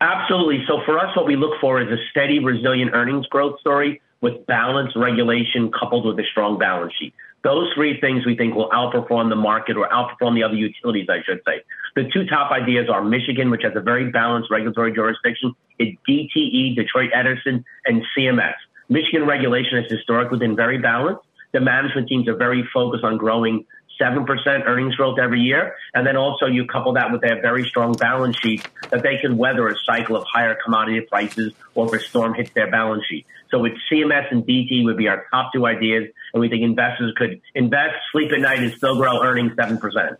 [0.00, 0.64] Absolutely.
[0.66, 4.46] So, for us, what we look for is a steady, resilient earnings growth story with
[4.46, 7.14] balanced regulation coupled with a strong balance sheet.
[7.42, 11.22] Those three things we think will outperform the market or outperform the other utilities, I
[11.24, 11.62] should say.
[11.96, 15.54] The two top ideas are Michigan, which has a very balanced regulatory jurisdiction.
[15.78, 18.54] It's DTE, Detroit Edison, and CMS.
[18.90, 21.22] Michigan regulation has historically been very balanced.
[21.52, 23.64] The management teams are very focused on growing
[24.00, 25.76] 7% earnings growth every year.
[25.94, 29.36] And then also you couple that with their very strong balance sheet that they can
[29.36, 33.26] weather a cycle of higher commodity prices or if a storm hits their balance sheet.
[33.50, 36.08] So with CMS and DT would be our top two ideas.
[36.32, 40.16] And we think investors could invest, sleep at night, and still grow earnings 7%.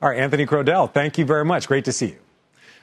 [0.00, 1.66] All right, Anthony Crowdell, thank you very much.
[1.66, 2.18] Great to see you.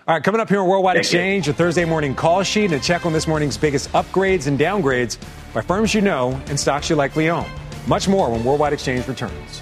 [0.07, 1.53] All right, coming up here on Worldwide Thank Exchange, you.
[1.53, 5.17] a Thursday morning call sheet and a check on this morning's biggest upgrades and downgrades
[5.51, 7.49] by firms you know and stocks you likely own.
[7.87, 9.61] Much more when Worldwide Exchange returns.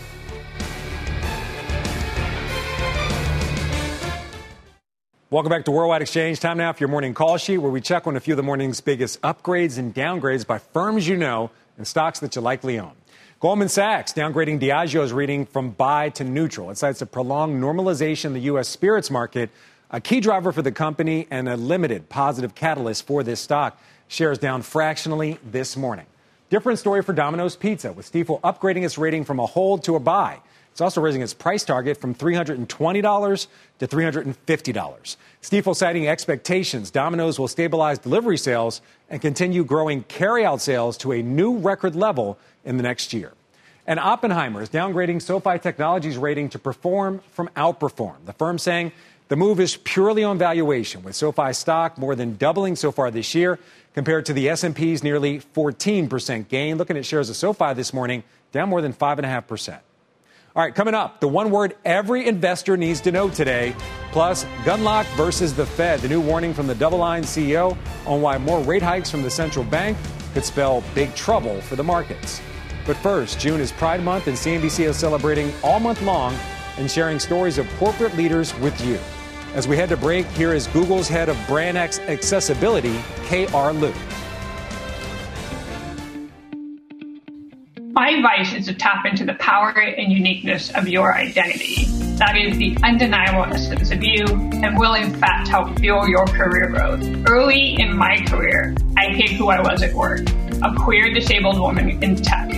[5.34, 6.40] Welcome back to Worldwide Exchange.
[6.40, 8.44] Time now for your morning call sheet, where we check on a few of the
[8.44, 12.92] morning's biggest upgrades and downgrades by firms you know and stocks that you likely own.
[13.40, 16.70] Goldman Sachs downgrading Diageo's reading from buy to neutral.
[16.70, 18.70] It cites a prolonged normalization in the U.S.
[18.70, 19.50] spirits market,
[19.90, 23.82] a key driver for the company and a limited positive catalyst for this stock.
[24.10, 26.06] Shares down fractionally this morning.
[26.52, 30.00] Different story for Domino's Pizza, with Stifel upgrading its rating from a hold to a
[30.00, 30.42] buy.
[30.74, 33.48] It's also raising its price target from $320
[33.78, 35.16] to $350.
[35.40, 41.22] Stifel citing expectations Domino's will stabilize delivery sales and continue growing carryout sales to a
[41.22, 43.34] new record level in the next year.
[43.86, 48.26] And Oppenheimer is downgrading SoFi Technologies rating to perform from outperform.
[48.26, 48.94] The firm saying
[49.28, 53.36] the move is purely on valuation, with SoFi stock more than doubling so far this
[53.36, 53.60] year
[53.94, 56.80] compared to the S&P's nearly 14% gain.
[56.80, 59.78] Looking at shares of SoFi this morning, down more than 5.5%.
[60.56, 63.76] All right, coming up, the one word every investor needs to know today,
[64.12, 67.76] plus Gundlach versus the Fed, the new warning from the DoubleLine CEO
[68.06, 69.97] on why more rate hikes from the central bank
[70.36, 72.39] could spell big trouble for the markets.
[72.86, 76.36] But first, June is Pride Month, and CNBC is celebrating all month long
[76.78, 78.99] and sharing stories of corporate leaders with you.
[79.56, 83.91] As we head to break, here is Google's head of brand accessibility, KR Liu.
[88.14, 91.86] My advice is to tap into the power and uniqueness of your identity.
[92.18, 96.70] That is the undeniable essence of you and will in fact help fuel your career
[96.70, 97.01] growth.
[97.28, 100.20] Early in my career, I hid who I was at work,
[100.61, 102.51] a queer disabled woman in tech.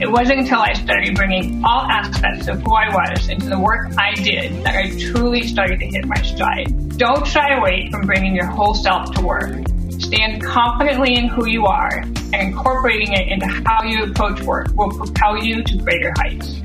[0.00, 3.90] It wasn't until I started bringing all aspects of who I was into the work
[3.98, 6.96] I did that I truly started to hit my stride.
[6.96, 9.64] Don't shy away from bringing your whole self to work.
[10.12, 14.90] Stand confidently in who you are, and incorporating it into how you approach work will
[14.90, 16.60] propel you to greater heights.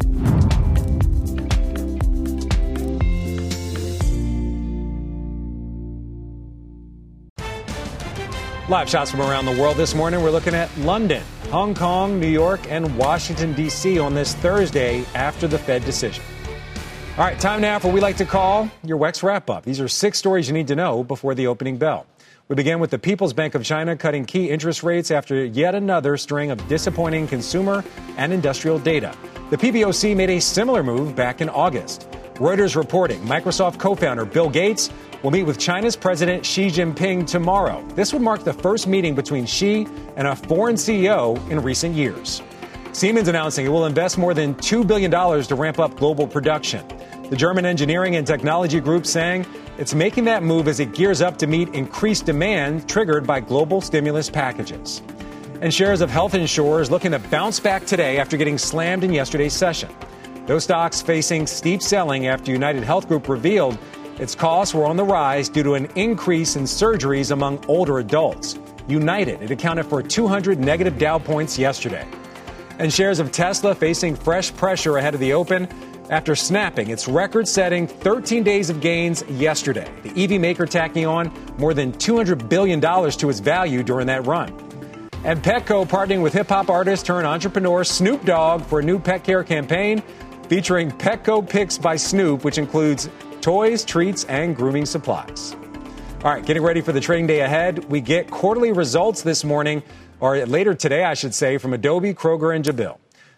[8.68, 10.22] Live shots from around the world this morning.
[10.22, 13.98] We're looking at London, Hong Kong, New York, and Washington, D.C.
[13.98, 16.22] on this Thursday after the Fed decision.
[17.18, 19.64] All right, time now for what we like to call your WEX wrap up.
[19.64, 22.06] These are six stories you need to know before the opening bell.
[22.50, 26.16] We begin with the People's Bank of China cutting key interest rates after yet another
[26.16, 27.84] string of disappointing consumer
[28.16, 29.14] and industrial data.
[29.50, 32.10] The PBOC made a similar move back in August.
[32.36, 34.89] Reuters reporting Microsoft co founder Bill Gates
[35.24, 37.86] will meet with China's President Xi Jinping tomorrow.
[37.95, 39.86] This would mark the first meeting between Xi
[40.16, 42.41] and a foreign CEO in recent years.
[42.93, 46.88] Siemens announcing it will invest more than $2 billion to ramp up global production.
[47.30, 49.45] The German engineering and technology group saying
[49.78, 53.80] it's making that move as it gears up to meet increased demand triggered by global
[53.80, 55.03] stimulus packages.
[55.61, 59.53] And shares of health insurers looking to bounce back today after getting slammed in yesterday's
[59.53, 59.89] session.
[60.47, 63.78] Those stocks facing steep selling after United Health Group revealed
[64.19, 68.57] its costs were on the rise due to an increase in surgeries among older adults.
[68.88, 72.07] United, it accounted for 200 negative Dow points yesterday.
[72.80, 75.67] And shares of Tesla facing fresh pressure ahead of the open
[76.10, 79.91] after snapping its record setting 13 days of gains yesterday.
[80.03, 84.49] The EV maker tacking on more than $200 billion to its value during that run.
[85.24, 89.24] And Petco partnering with hip hop artist turned entrepreneur Snoop Dogg for a new pet
[89.24, 90.01] care campaign
[90.47, 93.10] featuring Petco Picks by Snoop, which includes
[93.41, 95.55] toys, treats, and grooming supplies.
[96.24, 97.86] All right, getting ready for the trading day ahead.
[97.86, 99.84] We get quarterly results this morning,
[100.20, 102.97] or later today, I should say, from Adobe, Kroger, and Jabil.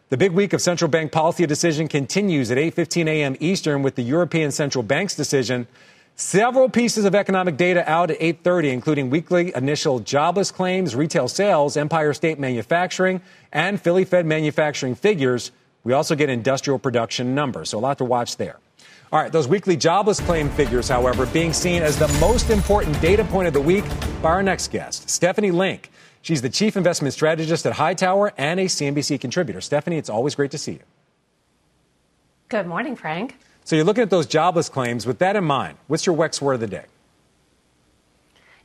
[0.09, 3.35] The big week of central bank policy decision continues at 8:15 a.m.
[3.39, 5.67] Eastern with the European Central Bank's decision.
[6.15, 11.77] Several pieces of economic data out at 8:30 including weekly initial jobless claims, retail sales,
[11.77, 13.21] Empire State manufacturing,
[13.53, 15.51] and Philly Fed manufacturing figures.
[15.83, 18.57] We also get industrial production numbers, so a lot to watch there.
[19.11, 23.23] All right, those weekly jobless claim figures, however, being seen as the most important data
[23.25, 23.85] point of the week
[24.23, 25.91] by our next guest, Stephanie Link.
[26.21, 29.61] She's the chief investment strategist at Hightower and a CNBC contributor.
[29.61, 30.79] Stephanie, it's always great to see you.
[32.49, 33.37] Good morning, Frank.
[33.63, 35.05] So you're looking at those jobless claims.
[35.05, 36.85] With that in mind, what's your WEX word of the day?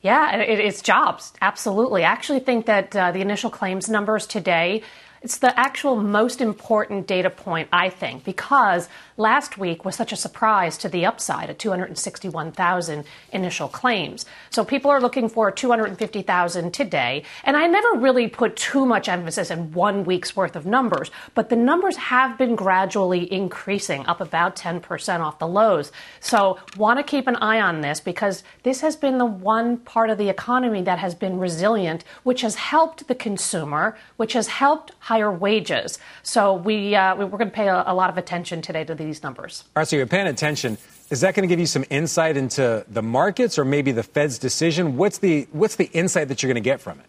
[0.01, 1.33] Yeah, it, it's jobs.
[1.41, 2.05] Absolutely.
[2.05, 4.83] I actually think that uh, the initial claims numbers today
[5.25, 10.17] it's the actual most important data point, I think, because last week was such a
[10.17, 14.27] surprise to the upside at 261,000 initial claims.
[14.51, 17.23] So people are looking for 250,000 today.
[17.45, 21.49] And I never really put too much emphasis in one week's worth of numbers, but
[21.49, 25.93] the numbers have been gradually increasing, up about 10% off the lows.
[26.21, 30.11] So want to keep an eye on this because this has been the one part
[30.11, 34.93] of the economy that has been resilient, which has helped the consumer, which has helped
[34.99, 35.99] higher wages.
[36.23, 39.23] So we, uh, we're going to pay a, a lot of attention today to these
[39.23, 39.65] numbers.
[39.77, 40.79] All right, so you're paying attention.
[41.11, 44.39] Is that going to give you some insight into the markets or maybe the Fed's
[44.39, 44.97] decision?
[44.97, 47.07] What's the, what's the insight that you're going to get from it?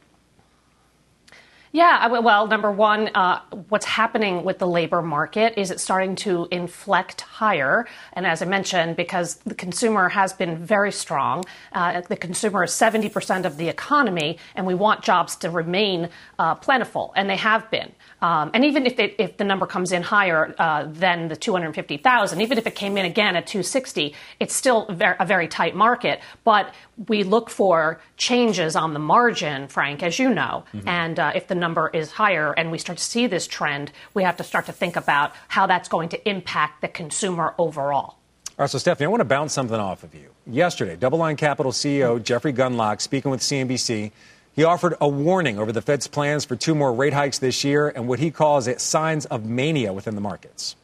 [1.76, 6.48] Yeah, well, number one, uh, what's happening with the labor market is it's starting to
[6.50, 7.86] inflect higher.
[8.14, 12.72] And as I mentioned, because the consumer has been very strong, uh, the consumer is
[12.72, 16.08] 70% of the economy, and we want jobs to remain
[16.40, 17.92] uh, plentiful, and they have been.
[18.22, 22.40] Um, and even if, it, if the number comes in higher uh, than the 250,000,
[22.40, 26.22] even if it came in again at 260, it's still a very tight market.
[26.46, 26.74] But
[27.10, 30.64] we look for changes on the margin, Frank, as you know.
[30.74, 30.88] Mm-hmm.
[30.88, 34.22] And uh, if the number is higher and we start to see this trend, we
[34.24, 38.18] have to start to think about how that's going to impact the consumer overall.
[38.58, 40.30] All right, so Stephanie, I want to bounce something off of you.
[40.46, 44.12] Yesterday, DoubleLine Capital CEO Jeffrey Gundlach speaking with CNBC
[44.56, 47.90] he offered a warning over the Fed's plans for two more rate hikes this year
[47.90, 50.78] and what he calls it signs of mania within the markets.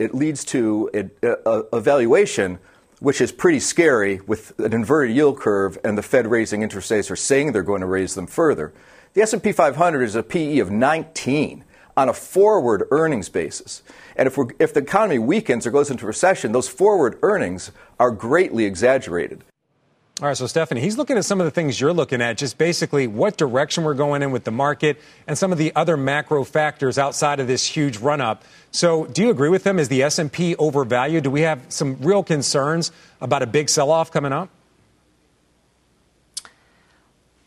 [0.00, 2.58] It leads to a, a, a valuation
[3.02, 7.10] which is pretty scary with an inverted yield curve and the Fed raising interest rates
[7.10, 8.72] or saying they're going to raise them further.
[9.14, 11.64] The S&P 500 is a PE of 19
[11.96, 13.82] on a forward earnings basis.
[14.14, 18.64] And if, if the economy weakens or goes into recession, those forward earnings are greatly
[18.64, 19.42] exaggerated.
[20.22, 22.56] All right, so Stephanie, he's looking at some of the things you're looking at, just
[22.56, 26.44] basically what direction we're going in with the market and some of the other macro
[26.44, 28.44] factors outside of this huge run up.
[28.70, 29.80] So, do you agree with him?
[29.80, 31.24] Is the S&P overvalued?
[31.24, 34.48] Do we have some real concerns about a big sell-off coming up?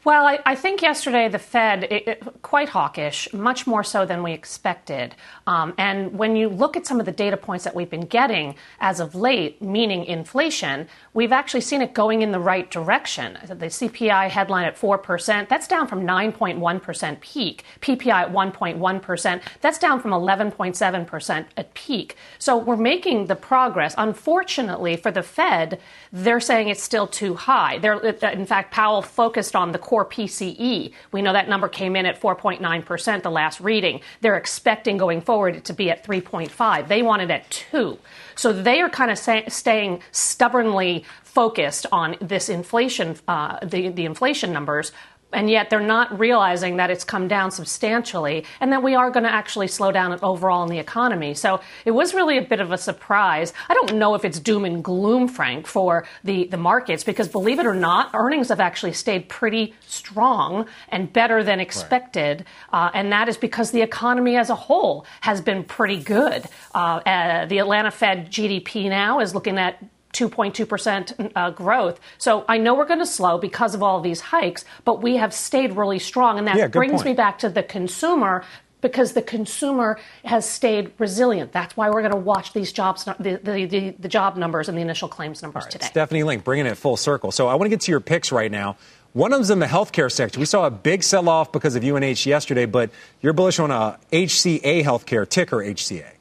[0.06, 4.22] Well, I, I, think yesterday the Fed, it, it, quite hawkish, much more so than
[4.22, 5.16] we expected.
[5.47, 8.53] Um, and when you look at some of the data points that we've been getting
[8.80, 13.39] as of late, meaning inflation, we've actually seen it going in the right direction.
[13.47, 17.64] The CPI headline at 4%, that's down from 9.1% peak.
[17.82, 22.16] PPI at 1.1%, that's down from 11.7% at peak.
[22.38, 23.95] So we're making the progress.
[23.97, 25.80] Unfortunately for the Fed,
[26.14, 27.80] they're saying it's still too high.
[27.80, 30.91] They're, in fact, Powell focused on the core PCE.
[31.13, 34.01] We know that number came in at 4.9% the last reading.
[34.19, 36.89] They're expecting going forward it to be at 3.5.
[36.89, 37.97] They want it at 2.
[38.35, 44.03] So they are kind of say, staying stubbornly focused on this inflation, uh, the, the
[44.03, 44.91] inflation numbers,
[45.36, 49.23] and yet they're not realizing that it's come down substantially and that we are going
[49.23, 51.33] to actually slow down overall in the economy.
[51.33, 53.53] So it was really a bit of a surprise.
[53.69, 57.59] I don't know if it's doom and gloom, Frank, for the, the markets because believe
[57.59, 62.45] it or not, earnings have actually stayed pretty strong and better than expected.
[62.71, 62.88] Right.
[62.88, 66.45] Uh, and that is because the economy as a whole has been pretty good.
[66.73, 69.83] Uh, uh, the Atlanta Fed GDP now is looking at
[70.16, 71.99] 2.2% uh, growth.
[72.18, 75.18] So I know we're going to slow because of all of these hikes, but we
[75.18, 76.38] have stayed really strong.
[76.39, 77.05] And that yeah, brings point.
[77.05, 78.43] me back to the consumer
[78.82, 81.51] because the consumer has stayed resilient.
[81.51, 84.78] That's why we're going to watch these jobs, the, the, the, the job numbers and
[84.78, 85.86] the initial claims numbers right, today.
[85.88, 87.32] Stephanie Link, bringing it full circle.
[87.32, 88.78] So I want to get to your picks right now.
[89.13, 90.39] One of them's in the healthcare sector.
[90.39, 92.91] We saw a big sell off because of UNH yesterday, but
[93.22, 96.14] you're bullish on a HCA healthcare, ticker HCA.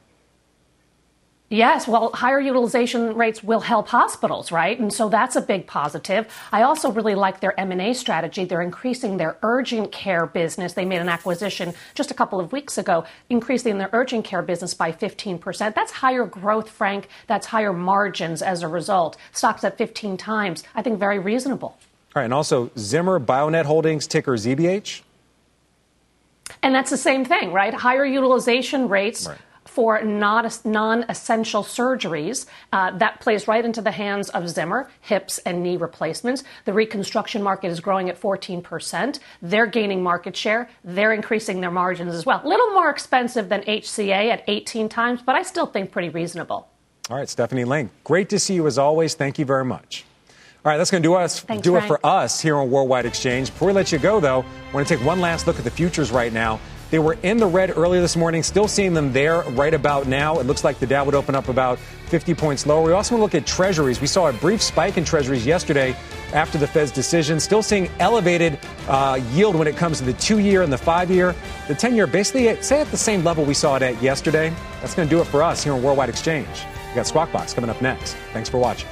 [1.54, 4.76] Yes, well, higher utilization rates will help hospitals, right?
[4.76, 6.26] And so that's a big positive.
[6.50, 8.44] I also really like their M&A strategy.
[8.44, 10.72] They're increasing their urgent care business.
[10.72, 14.74] They made an acquisition just a couple of weeks ago, increasing their urgent care business
[14.74, 15.76] by 15%.
[15.76, 17.06] That's higher growth, Frank.
[17.28, 19.16] That's higher margins as a result.
[19.30, 20.64] Stocks at 15 times.
[20.74, 21.68] I think very reasonable.
[21.68, 21.76] All
[22.16, 25.02] right, and also Zimmer Biomet Holdings, ticker ZBH.
[26.64, 27.72] And that's the same thing, right?
[27.72, 29.28] Higher utilization rates.
[29.28, 29.38] Right
[29.74, 32.46] for non essential surgeries.
[32.72, 36.44] Uh, that plays right into the hands of Zimmer, hips and knee replacements.
[36.64, 39.18] The reconstruction market is growing at 14%.
[39.42, 40.70] They're gaining market share.
[40.84, 42.40] They're increasing their margins as well.
[42.44, 46.68] A little more expensive than HCA at 18 times, but I still think pretty reasonable.
[47.10, 49.14] All right, Stephanie Link, great to see you as always.
[49.14, 50.04] Thank you very much.
[50.64, 53.04] All right, that's going to do us Thanks, do it for us here on Worldwide
[53.04, 53.50] Exchange.
[53.50, 55.70] Before we let you go, though, I want to take one last look at the
[55.70, 56.58] futures right now.
[56.94, 60.38] They were in the red earlier this morning, still seeing them there right about now.
[60.38, 62.84] It looks like the Dow would open up about 50 points lower.
[62.84, 64.00] We also want to look at treasuries.
[64.00, 65.96] We saw a brief spike in treasuries yesterday
[66.32, 70.38] after the Fed's decision, still seeing elevated uh, yield when it comes to the two
[70.38, 71.34] year and the five year.
[71.66, 74.54] The 10 year basically, at, say, at the same level we saw it at yesterday.
[74.80, 76.46] That's going to do it for us here on Worldwide Exchange.
[76.90, 78.14] We got Squawk Box coming up next.
[78.32, 78.88] Thanks for watching.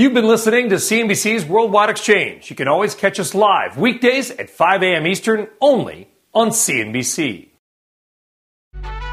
[0.00, 2.48] You've been listening to CNBC's Worldwide Exchange.
[2.48, 5.06] You can always catch us live weekdays at 5 a.m.
[5.06, 7.48] Eastern only on CNBC.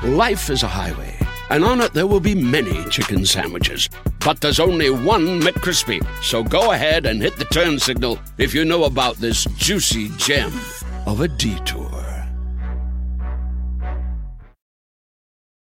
[0.04, 1.14] Life is a highway,
[1.50, 3.90] and on it there will be many chicken sandwiches.
[4.24, 6.00] But there's only one McCrispy.
[6.24, 10.54] So go ahead and hit the turn signal if you know about this juicy gem
[11.06, 12.07] of a detour.